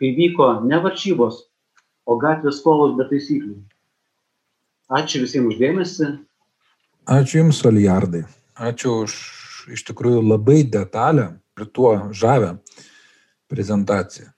kai 0.00 0.10
vyko 0.16 0.48
ne 0.64 0.80
varžybos, 0.84 1.44
o 2.04 2.16
gatvės 2.20 2.60
kovos 2.64 2.96
be 2.98 3.06
taisyklių. 3.08 3.56
Ačiū 4.92 5.22
visiems 5.22 5.54
uždėmesi. 5.54 6.10
Ačiū 7.08 7.40
Jums, 7.40 7.62
Olijardai. 7.64 8.24
Ačiū 8.60 8.98
už 9.04 9.14
iš 9.74 9.84
tikrųjų 9.88 10.20
labai 10.24 10.62
detalę 10.68 11.30
ir 11.58 11.70
tuo 11.72 11.94
žavę 12.12 12.58
prezentaciją. 13.48 14.28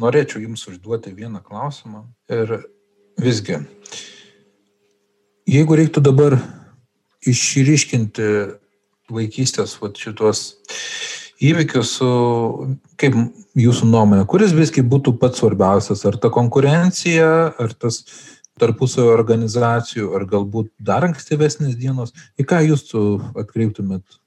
Norėčiau 0.00 0.42
Jums 0.42 0.66
užduoti 0.70 1.14
vieną 1.14 1.42
klausimą. 1.44 2.04
Ir 2.32 2.56
visgi, 3.20 3.60
jeigu 5.46 5.78
reiktų 5.78 6.02
dabar 6.02 6.38
išryškinti 7.24 8.28
vaikystės 9.12 9.76
vat 9.82 9.98
šitos 10.00 10.44
įvykius 11.44 11.96
su, 11.98 12.10
kaip 13.00 13.16
jūsų 13.58 13.88
nuomonė, 13.90 14.24
kuris 14.30 14.54
visgi 14.56 14.84
būtų 14.86 15.16
pats 15.20 15.42
svarbiausias, 15.42 16.04
ar 16.08 16.18
ta 16.20 16.30
konkurencija, 16.32 17.28
ar 17.60 17.74
tas 17.76 18.02
tarpusavio 18.60 19.10
organizacijų, 19.16 20.12
ar 20.14 20.26
galbūt 20.30 20.70
dar 20.78 21.06
ankstyvesnės 21.08 21.74
dienos, 21.78 22.14
į 22.38 22.46
ką 22.48 22.60
jūs 22.68 22.86
atkreiptumėt 23.40 24.20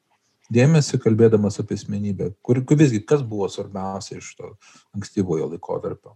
dėmesį, 0.54 1.00
kalbėdamas 1.04 1.60
apie 1.64 1.78
asmenybę, 1.80 2.34
kur 2.44 2.60
visgi 2.70 3.02
kas 3.04 3.24
buvo 3.24 3.48
svarbiausia 3.52 4.20
iš 4.20 4.34
to 4.36 4.54
ankstyvojo 4.96 5.50
laikotarpio? 5.54 6.16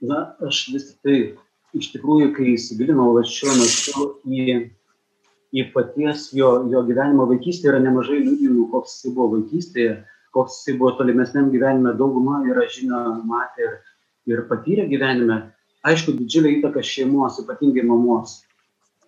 Na, 0.00 0.30
aš 0.48 0.64
vis 0.72 0.90
tik 0.90 0.98
tai 1.04 1.18
iš 1.76 1.90
tikrųjų, 1.94 2.32
kai 2.36 2.54
įsigilinau 2.54 3.12
šiuo 3.28 3.52
metu 3.58 4.06
į 4.32 4.46
į 5.50 5.66
paties 5.74 6.28
jo, 6.36 6.50
jo 6.70 6.82
gyvenimo 6.86 7.26
vaikystę 7.30 7.70
yra 7.72 7.80
nemažai 7.82 8.20
liudijimų, 8.22 8.68
koks 8.72 9.00
jis 9.04 9.14
buvo 9.14 9.36
vaikystėje, 9.36 9.96
koks 10.36 10.60
jis 10.68 10.78
buvo 10.78 10.92
tolimesniam 10.98 11.50
gyvenime, 11.50 11.96
dauguma 11.98 12.42
yra 12.48 12.66
žino, 12.70 13.00
matę 13.26 13.66
ir, 13.66 13.74
ir 14.30 14.44
patyrę 14.50 14.86
gyvenime. 14.90 15.40
Aišku, 15.86 16.14
didžiulė 16.18 16.58
įtaka 16.58 16.84
šeimos, 16.84 17.40
ypatingai 17.42 17.86
mamos. 17.88 18.40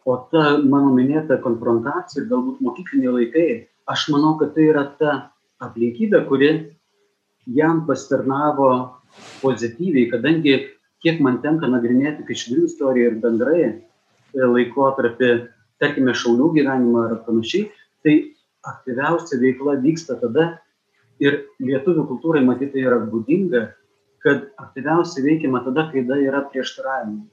O 0.09 0.17
ta 0.33 0.57
mano 0.59 0.91
minėta 0.97 1.37
konfrontacija, 1.45 2.25
galbūt 2.31 2.63
mokykliniai 2.65 3.13
laikai, 3.21 3.49
aš 3.93 4.09
manau, 4.11 4.35
kad 4.41 4.57
tai 4.57 4.67
yra 4.73 4.87
ta 4.99 5.13
aplinkybė, 5.63 6.25
kuri 6.27 6.51
jam 7.55 7.85
pasitarnavo 7.87 8.71
pozityviai, 9.43 10.09
kadangi 10.11 10.57
kiek 11.05 11.21
man 11.23 11.39
tenka 11.43 11.71
nagrinėti 11.71 12.27
kaišvilių 12.27 12.67
istoriją 12.67 13.13
ir 13.13 13.21
bendrai 13.23 13.61
e, 13.63 13.73
laikotarpį, 14.43 15.31
tarkime, 15.83 16.15
šaulių 16.17 16.53
gyvenimą 16.57 17.07
ar 17.09 17.21
panašiai, 17.27 17.69
tai 18.07 18.17
aktyviausia 18.69 19.41
veikla 19.43 19.77
vyksta 19.83 20.17
tada 20.21 20.53
ir 21.23 21.43
lietuvių 21.63 22.07
kultūrai 22.09 22.43
matyti 22.47 22.77
tai 22.77 22.87
yra 22.87 23.01
būdinga, 23.11 23.63
kad 24.23 24.47
aktyviausiai 24.63 25.25
veikiama 25.27 25.63
tada, 25.67 25.89
kai 25.91 26.05
da 26.07 26.19
yra 26.23 26.45
prieštaravimai. 26.51 27.27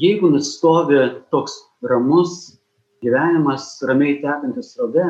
Jeigu 0.00 0.28
nustovi 0.32 1.00
toks 1.32 1.54
ramus 1.88 2.60
gyvenimas 3.04 3.78
ramiai 3.88 4.18
tekantis 4.20 4.74
srove, 4.74 5.06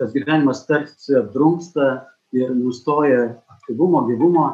tas 0.00 0.12
gyvenimas 0.16 0.64
tarsi 0.68 1.16
apdrumsta 1.20 2.06
ir 2.36 2.52
nustoja 2.56 3.36
aktyvumo, 3.52 4.04
gyvumo. 4.08 4.46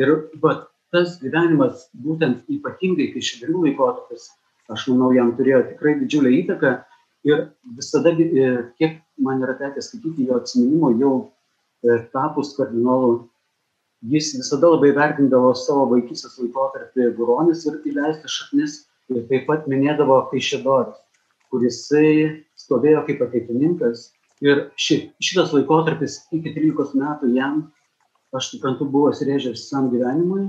Ir 0.00 0.12
va, 0.42 0.68
tas 0.94 1.16
gyvenimas, 1.20 1.88
būtent 2.04 2.48
ypatingai 2.52 3.10
kai 3.12 3.24
švirių 3.24 3.64
laikotarpis, 3.66 4.28
aš 4.72 4.88
manau, 4.92 5.10
jam 5.16 5.32
turėjo 5.38 5.62
tikrai 5.72 5.96
didžiulę 6.02 6.32
įtaką. 6.42 6.74
Ir 7.26 7.48
visada, 7.76 8.12
e, 8.14 8.50
kiek 8.78 9.00
man 9.24 9.42
yra 9.42 9.56
tekę 9.58 9.82
skaityti 9.82 10.28
jo 10.28 10.38
atsiminimo, 10.38 10.92
jau 11.00 11.14
e, 11.82 11.98
tapus 12.12 12.54
kardinolu, 12.56 13.28
jis 14.12 14.30
visada 14.38 14.70
labai 14.70 14.92
vertindavo 14.96 15.50
savo 15.58 15.88
vaikystės 15.92 16.38
laikotarpį 16.38 17.10
Guronis 17.16 17.64
ir 17.66 17.80
įleistas 17.90 18.36
šaknis 18.36 18.78
ir 19.10 19.24
taip 19.30 19.48
pat 19.48 19.66
minėdavo 19.70 20.20
Kaišėdoris, 20.30 21.00
kur 21.50 21.64
jisai 21.64 22.44
stovėjo 22.60 23.02
kaip 23.08 23.24
ateitininkas 23.26 24.12
ir 24.44 24.68
ši, 24.78 25.00
šitas 25.24 25.50
laikotarpis 25.56 26.20
iki 26.30 26.54
13 26.54 26.94
metų 27.00 27.32
jam, 27.34 27.64
aš 28.36 28.52
suprantu, 28.52 28.86
buvo 28.86 29.10
įsirėžęs 29.10 29.64
visam 29.64 29.90
gyvenimui 29.90 30.46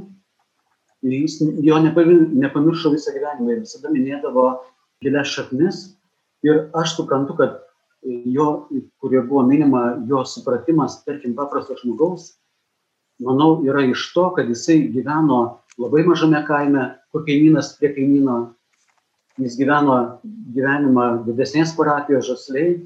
ir 1.06 1.16
jis 1.22 1.40
jo 1.64 1.80
nepamiršo 1.84 2.92
visą 2.96 3.14
gyvenimą 3.16 3.54
ir 3.54 3.64
visada 3.64 3.92
minėdavo 3.94 4.46
gilias 5.04 5.32
šaknis. 5.32 5.82
Ir 6.44 6.70
aš 6.78 6.96
suprantu, 6.96 7.36
kad 7.40 7.58
jo, 8.04 8.68
kurie 9.04 9.22
buvo 9.22 9.44
minima, 9.48 9.98
jo 10.08 10.24
supratimas, 10.26 11.02
tarkim, 11.04 11.36
paprasto 11.36 11.76
žmogaus, 11.82 12.34
manau, 13.24 13.60
yra 13.68 13.84
iš 13.90 14.06
to, 14.14 14.30
kad 14.38 14.48
jisai 14.48 14.86
gyveno 14.94 15.60
labai 15.80 16.06
mažame 16.08 16.40
kaime, 16.48 16.86
kur 17.12 17.26
kaimynas 17.28 17.74
prie 17.80 17.92
kaimyno, 17.96 18.38
jis 19.40 19.58
gyveno 19.60 19.98
gyvenimą 20.56 21.10
didesnės 21.28 21.76
parapijos 21.78 22.28
žasliai, 22.28 22.80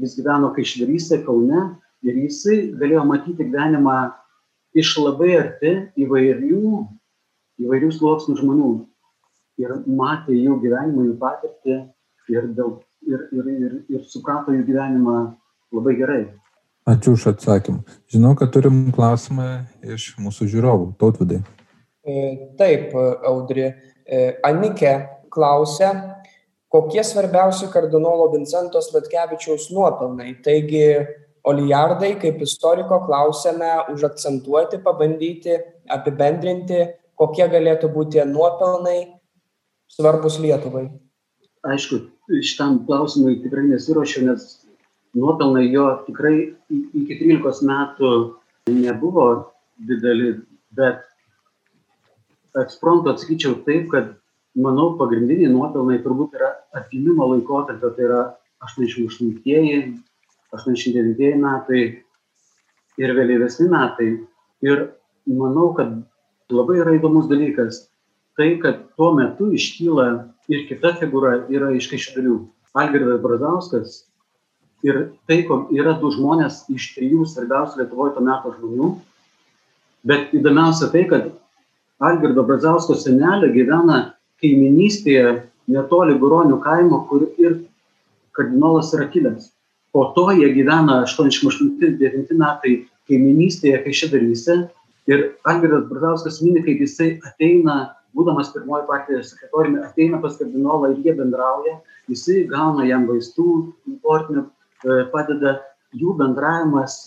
jis 0.00 0.16
gyveno 0.18 0.50
Kaišvirystė 0.54 1.20
Kaune 1.26 1.66
ir 2.06 2.16
jisai 2.24 2.70
galėjo 2.78 3.04
matyti 3.06 3.46
gyvenimą 3.46 3.98
iš 4.78 4.94
labai 5.02 5.34
arti 5.38 5.74
įvairių, 5.98 6.86
įvairių 7.60 7.90
sluoksnių 7.94 8.36
žmonių 8.40 8.70
ir 9.60 9.74
matė 9.86 10.36
jų 10.36 10.58
gyvenimą, 10.62 11.06
jų 11.10 11.16
patirtį 11.20 11.76
ir, 12.32 12.50
dėl, 12.56 12.76
ir, 13.06 13.26
ir, 13.36 13.50
ir, 13.54 13.74
ir 13.96 14.04
suprato 14.08 14.54
jų 14.54 14.64
gyvenimą 14.68 15.16
labai 15.76 15.96
gerai. 15.98 16.22
Ačiū 16.88 17.14
už 17.14 17.26
atsakymą. 17.34 17.84
Žinau, 18.10 18.34
kad 18.38 18.52
turim 18.54 18.88
klausimą 18.96 19.48
iš 19.84 20.14
mūsų 20.22 20.48
žiūrovų, 20.50 20.92
tautvidai. 21.00 21.42
E, 22.00 22.14
taip, 22.58 22.94
Audri. 23.28 23.68
E, 24.08 24.22
Anikė 24.46 24.94
klausia, 25.30 25.90
kokie 26.72 27.04
svarbiausi 27.04 27.68
kardinolo 27.70 28.30
Vincento 28.32 28.80
Slatkevičiaus 28.82 29.68
nuopelnai. 29.74 30.32
Taigi, 30.42 30.86
Olijardai, 31.50 32.14
kaip 32.20 32.40
istoriko, 32.44 32.98
klausėme 33.06 33.70
užakcentuoti, 33.92 34.80
pabandyti 34.84 35.54
apibendrinti, 35.88 36.82
kokie 37.20 37.46
galėtų 37.52 37.90
būti 37.92 38.16
tie 38.16 38.24
nuopelnai 38.28 38.98
svarbus 39.92 40.38
Lietuvai. 40.40 40.88
Aišku, 41.68 42.00
šitam 42.40 42.80
klausimui 42.88 43.40
tikrai 43.42 43.66
nesiuošiu, 43.68 44.24
nes 44.30 44.46
nuopelnai 45.18 45.66
jo 45.68 45.86
tikrai 46.06 46.34
iki 46.70 47.18
13 47.20 47.66
metų 47.68 48.12
nebuvo 48.70 49.26
dideli, 49.88 50.38
bet 50.76 51.04
ekspromtu 52.60 53.12
atsakyčiau 53.12 53.60
taip, 53.66 53.90
kad 53.92 54.14
manau, 54.58 54.94
pagrindiniai 54.98 55.50
nuopelnai 55.52 56.00
turbūt 56.04 56.38
yra 56.38 56.54
atgimimo 56.76 57.28
laikotarpio, 57.34 57.92
tai 57.96 58.06
yra 58.08 58.22
88-ieji, 58.64 59.82
89-ieji 60.54 61.36
metai 61.40 61.82
ir 63.00 63.14
vėlyvesni 63.16 63.68
metai. 63.70 64.10
Ir 64.66 64.88
manau, 65.30 65.70
kad 65.76 65.94
labai 66.54 66.80
yra 66.82 66.94
įdomus 66.98 67.28
dalykas 67.30 67.84
tai, 68.38 68.54
kad 68.62 68.86
tuo 68.96 69.12
metu 69.16 69.50
iškyla 69.52 70.06
ir 70.50 70.64
kita 70.68 70.94
figūra 71.00 71.44
yra 71.52 71.72
iš 71.76 71.90
kaišdalių. 71.90 72.38
Algirdas 72.80 73.20
Brazauskas 73.22 73.98
ir 74.86 75.10
tai 75.28 75.42
yra 75.74 75.96
du 76.00 76.12
žmonės 76.14 76.64
iš 76.72 76.92
trijų 76.96 77.26
svarbiausių 77.28 77.82
Lietuvoje 77.82 78.14
to 78.16 78.24
meto 78.24 78.54
žmonių. 78.56 78.90
Bet 80.06 80.32
įdomiausia 80.32 80.88
tai, 80.94 81.04
kad 81.10 81.28
Algirdo 82.00 82.46
Brazausko 82.48 82.96
senelė 82.96 83.50
gyvena 83.52 84.14
kaiminystėje 84.40 85.42
netoli 85.68 86.16
Guronių 86.18 86.56
kaimo, 86.64 87.02
kur 87.10 87.26
ir 87.36 87.58
kardinolas 88.36 88.94
yra 88.96 89.10
kilęs. 89.12 89.50
Po 89.92 90.06
to 90.16 90.30
jie 90.38 90.48
gyvena 90.54 91.02
88-9 91.04 92.32
metai 92.38 92.76
kaiminystėje 93.10 93.82
Kaišėdaryse 93.84 94.56
ir 95.10 95.24
Algirdas 95.50 95.88
Brazauskas 95.90 96.40
mini, 96.44 96.62
kaip 96.66 96.82
jisai 96.84 97.10
ateina, 97.26 97.78
būdamas 98.16 98.50
pirmoji 98.54 98.88
partijos 98.88 99.34
sekretoriumi, 99.34 99.82
ateina 99.86 100.20
pas 100.22 100.36
kardinolą 100.38 100.94
ir 100.94 101.04
jie 101.04 101.14
bendrauja, 101.18 101.78
jisai 102.10 102.44
gauna 102.50 102.86
jam 102.88 103.06
vaistų, 103.10 103.48
importinių, 103.90 104.46
e, 104.46 105.00
padeda 105.14 105.58
jų 105.94 106.16
bendravimas 106.18 107.02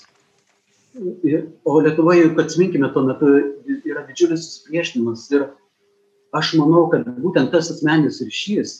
O 1.65 1.79
Lietuvoje, 1.81 2.21
juk 2.21 2.39
atsiminkime, 2.43 2.89
tuo 2.93 3.01
metu 3.07 3.29
yra 3.89 4.03
didžiulis 4.05 4.43
susipriešinimas 4.45 5.23
ir 5.33 5.47
aš 6.37 6.51
manau, 6.59 6.83
kad 6.91 7.07
būtent 7.23 7.49
tas 7.49 7.71
asmeninis 7.73 8.19
ryšys 8.21 8.75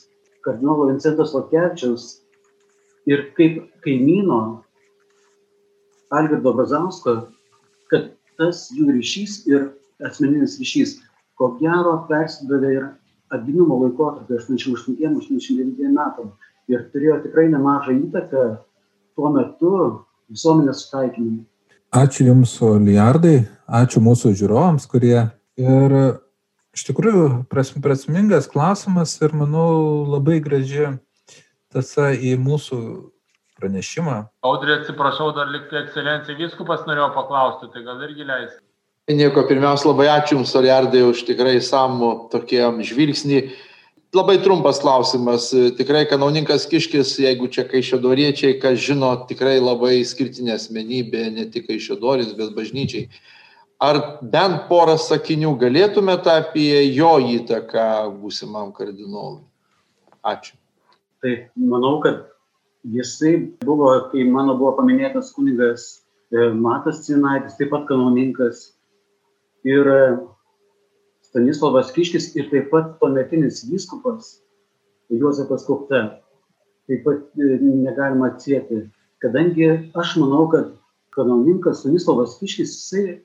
kardinolo 0.46 0.86
Vincentos 0.92 1.34
Latkevičiaus 1.34 2.04
ir 3.10 3.24
kaip 3.38 3.64
kaimyno 3.82 4.38
Algirdo 6.14 6.54
Brazausko, 6.54 7.16
kad 7.90 8.12
tas 8.40 8.68
jų 8.74 8.90
ryšys 8.92 9.44
ir 9.50 9.70
asmeninis 10.04 10.58
ryšys, 10.60 10.98
ko 11.38 11.54
gero 11.60 11.96
persidavė 12.08 12.72
ir 12.74 12.86
atgimimo 13.34 13.80
laikotarpį 13.84 14.38
88-89 14.40 15.94
metam 15.94 16.32
ir 16.70 16.86
turėjo 16.92 17.20
tikrai 17.26 17.48
nemažą 17.52 17.96
įtaką 17.98 18.44
tuo 19.14 19.30
metu 19.34 19.72
visuomenės 20.32 20.84
sutaikymui. 20.84 21.44
Ačiū 21.94 22.26
Jums, 22.26 22.56
Liardai, 22.82 23.44
ačiū 23.70 24.02
mūsų 24.02 24.34
žiūrovams, 24.40 24.86
kurie 24.90 25.28
ir 25.60 25.96
iš 26.74 26.86
tikrųjų 26.88 27.44
prasmingas 27.50 28.48
klausimas 28.50 29.14
ir 29.22 29.34
manau 29.36 30.02
labai 30.16 30.40
graži 30.42 30.96
tasa 31.70 32.10
į 32.14 32.34
mūsų 32.42 32.80
pranešimą. 33.60 34.16
Audrė, 34.46 34.80
atsiprašau, 34.80 35.30
dar 35.36 35.50
likti 35.52 35.78
ekscelencija 35.80 36.38
viskupas 36.38 36.86
norėjo 36.88 37.10
paklausti, 37.16 37.70
tai 37.74 37.84
gal 37.86 38.02
irgi 38.06 38.26
leis. 38.28 38.56
Nieko, 39.12 39.44
pirmiausia, 39.44 39.90
labai 39.90 40.08
ačiū 40.08 40.38
Jums, 40.38 40.54
Oliardai, 40.56 41.02
už 41.04 41.26
tikrai 41.28 41.58
samų 41.60 42.10
tokiam 42.32 42.80
žvilgsnį. 42.80 43.42
Labai 44.14 44.38
trumpas 44.40 44.78
klausimas. 44.80 45.50
Tikrai 45.76 46.04
kanauninkas 46.08 46.64
kiškis 46.70 47.16
jeigu 47.20 47.50
čia 47.52 47.66
kaišiadoriečiai 47.68 48.56
kas 48.62 48.78
žino 48.80 49.10
tikrai 49.28 49.58
labai 49.58 49.98
išskirtinė 50.00 50.54
asmenybė 50.54 51.24
ne 51.34 51.48
tik 51.50 51.66
kaišiadoris 51.68 52.30
bet 52.38 52.54
bažnyčiai. 52.56 53.08
Ar 53.82 53.98
bent 54.22 54.68
porą 54.70 54.94
sakinių 55.02 55.56
galėtumėt 55.60 56.30
apie 56.30 56.86
jo 56.94 57.16
įtaką 57.34 57.88
būsimam 58.22 58.70
kardinolui? 58.72 59.42
Ačiū. 60.24 60.54
Tai 61.20 61.34
manau 61.58 61.98
kad 62.04 62.22
jisai 62.84 63.34
buvo 63.64 63.90
kai 64.12 64.24
mano 64.28 64.56
buvo 64.58 64.74
paminėtas 64.78 65.32
kunigas 65.36 65.86
e, 66.32 66.50
matas 66.52 67.04
cinaitis 67.06 67.56
taip 67.58 67.72
pat 67.72 67.86
kanauninkas 67.88 68.70
ir 69.64 69.88
Stanislavas 71.24 71.90
Kiškis 71.90 72.34
ir 72.38 72.50
taip 72.52 72.68
pat 72.70 72.92
tuometinis 73.00 73.64
vyskupas 73.66 74.36
Juozapas 75.10 75.64
Kokta. 75.66 76.20
Taip 76.86 77.00
pat 77.06 77.40
e, 77.40 77.56
negalima 77.64 78.28
atsėti, 78.30 78.84
kadangi 79.24 79.66
aš 79.98 80.14
manau, 80.20 80.44
kad 80.52 80.68
kanauninkas 81.16 81.80
Stanislavas 81.82 82.36
Kiškis, 82.38 82.76
jisai 82.76 83.16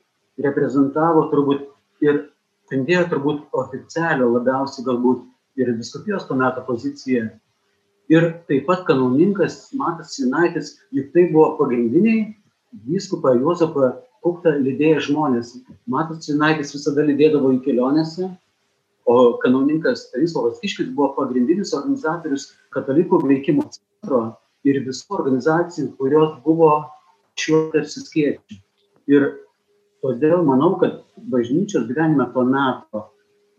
reprezentavo 0.42 1.28
turbūt 1.30 1.68
ir 2.02 2.24
spindėjo 2.66 3.04
turbūt 3.12 3.60
oficialią 3.62 4.26
labiausiai 4.32 4.86
galbūt 4.88 5.26
ir 5.60 5.70
viskupijos 5.76 6.26
to 6.26 6.38
meto 6.38 6.64
poziciją. 6.66 7.28
Ir 8.10 8.26
taip 8.50 8.66
pat 8.66 8.84
kanauninkas 8.88 9.70
Matas 9.78 10.16
Sinaitis, 10.16 10.76
juk 10.90 11.12
tai 11.14 11.28
buvo 11.30 11.54
pagrindiniai 11.60 12.34
vyskupą 12.86 13.36
Juozapą 13.38 13.92
Kuktą 14.20 14.52
lydėję 14.60 14.98
žmonės. 15.06 15.54
Matas 15.88 16.26
Sinaitis 16.26 16.74
visada 16.74 17.06
lydėdavo 17.06 17.54
į 17.54 17.60
kelionėse, 17.64 18.26
o 19.08 19.14
kanauninkas 19.40 20.08
Stanislavas 20.08 20.58
Kiškis 20.60 20.90
buvo 20.96 21.14
pagrindinis 21.16 21.72
organizatorius 21.78 22.50
katalikų 22.74 23.22
veikimo 23.30 23.64
centro 23.72 24.24
ir 24.68 24.82
visų 24.84 25.16
organizacijų, 25.20 25.94
kurios 25.96 26.34
buvo 26.44 26.72
šiuo 27.40 27.62
tarsi 27.72 28.04
skėčiu. 28.04 28.60
Ir 29.08 29.30
todėl 30.04 30.44
manau, 30.44 30.74
kad 30.82 31.00
bažnyčios 31.32 31.88
gyvenime 31.88 32.28
to 32.34 32.44
meto 32.44 33.06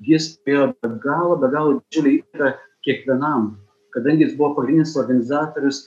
jis 0.05 0.35
turėjo 0.41 0.71
be 0.81 0.93
galo, 1.01 1.35
be 1.41 1.49
galo 1.53 1.79
didžiulį 1.79 2.13
įtaką 2.19 2.53
kiekvienam, 2.85 3.51
kadangi 3.95 4.25
jis 4.25 4.37
buvo 4.37 4.53
pagrindinis 4.57 4.97
organizatorius 4.99 5.85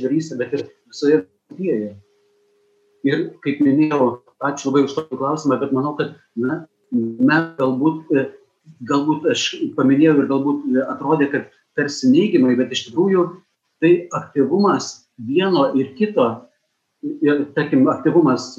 darysi, 0.00 0.38
bet 0.38 0.52
ir 0.56 0.66
visoje 0.88 1.22
Vokietijoje. 1.50 1.94
Ir 3.02 3.24
kaip 3.42 3.58
minėjau, 3.64 4.22
ačiū 4.46 4.70
labai 4.70 4.84
už 4.86 4.94
tokį 4.96 5.18
klausimą, 5.18 5.58
bet 5.60 5.72
manau, 5.74 5.96
kad 5.98 6.14
na, 6.38 6.62
mes 6.92 7.48
galbūt, 7.58 8.12
galbūt 8.88 9.26
aš 9.32 9.46
paminėjau 9.76 10.14
ir 10.20 10.30
galbūt 10.30 10.78
atrodė, 10.86 11.28
kad 11.32 11.50
tarsi 11.78 12.12
neigiamai, 12.12 12.54
bet 12.60 12.72
iš 12.72 12.86
tikrųjų 12.88 13.26
tai 13.82 13.92
aktyvumas 14.14 15.08
vieno 15.18 15.72
ir 15.78 15.92
kito, 15.98 16.28
ir, 17.02 17.46
tarkim, 17.56 17.88
aktyvumas 17.90 18.52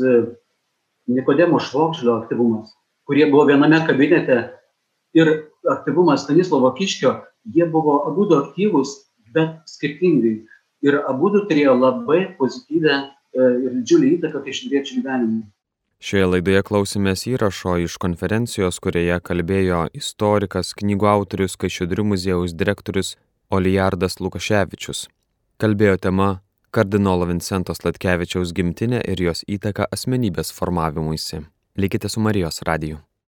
Nikodemo 1.08 1.60
Švokšlio 1.60 2.18
aktyvumas, 2.22 2.72
kurie 3.08 3.26
buvo 3.32 3.48
viename 3.50 3.82
kabinete 3.88 4.38
ir 5.16 5.32
aktyvumas 5.70 6.24
Stanislovo 6.26 6.72
Kiškio, 6.78 7.16
jie 7.56 7.66
buvo 7.70 8.02
abu 8.08 8.28
aktyvūs, 8.38 8.96
bet 9.34 9.62
skirtingai. 9.70 10.44
Ir 10.84 11.00
abu 11.08 11.32
turėjo 11.34 11.76
labai 11.80 12.36
pozityvę 12.38 12.96
ir 13.34 13.76
didžiulį 13.80 14.16
įtaką 14.18 14.44
kriščioniečių 14.44 15.00
gyvenimui. 15.00 15.44
Šioje 16.04 16.26
laidoje 16.28 16.62
klausėmės 16.68 17.22
įrašo 17.32 17.78
iš 17.86 17.94
konferencijos, 18.04 18.82
kurioje 18.84 19.22
kalbėjo 19.24 19.86
istorikas, 19.96 20.74
knygų 20.76 21.08
autorius, 21.08 21.56
Kaišėdrių 21.56 22.04
muziejaus 22.10 22.56
direktorius 22.60 23.14
Olijardas 23.48 24.20
Lukaševičius. 24.20 25.08
Kalbėjo 25.64 25.96
tema 26.04 26.28
kardinolo 26.76 27.30
Vincento 27.30 27.72
Slatkevičiaus 27.78 28.52
gimtinė 28.58 29.00
ir 29.14 29.24
jos 29.30 29.46
įtaka 29.48 29.88
asmenybės 29.96 30.52
formavimuisi. 30.52 31.46
Likite 31.80 32.12
su 32.12 32.20
Marijos 32.20 32.60
radiju. 32.68 33.00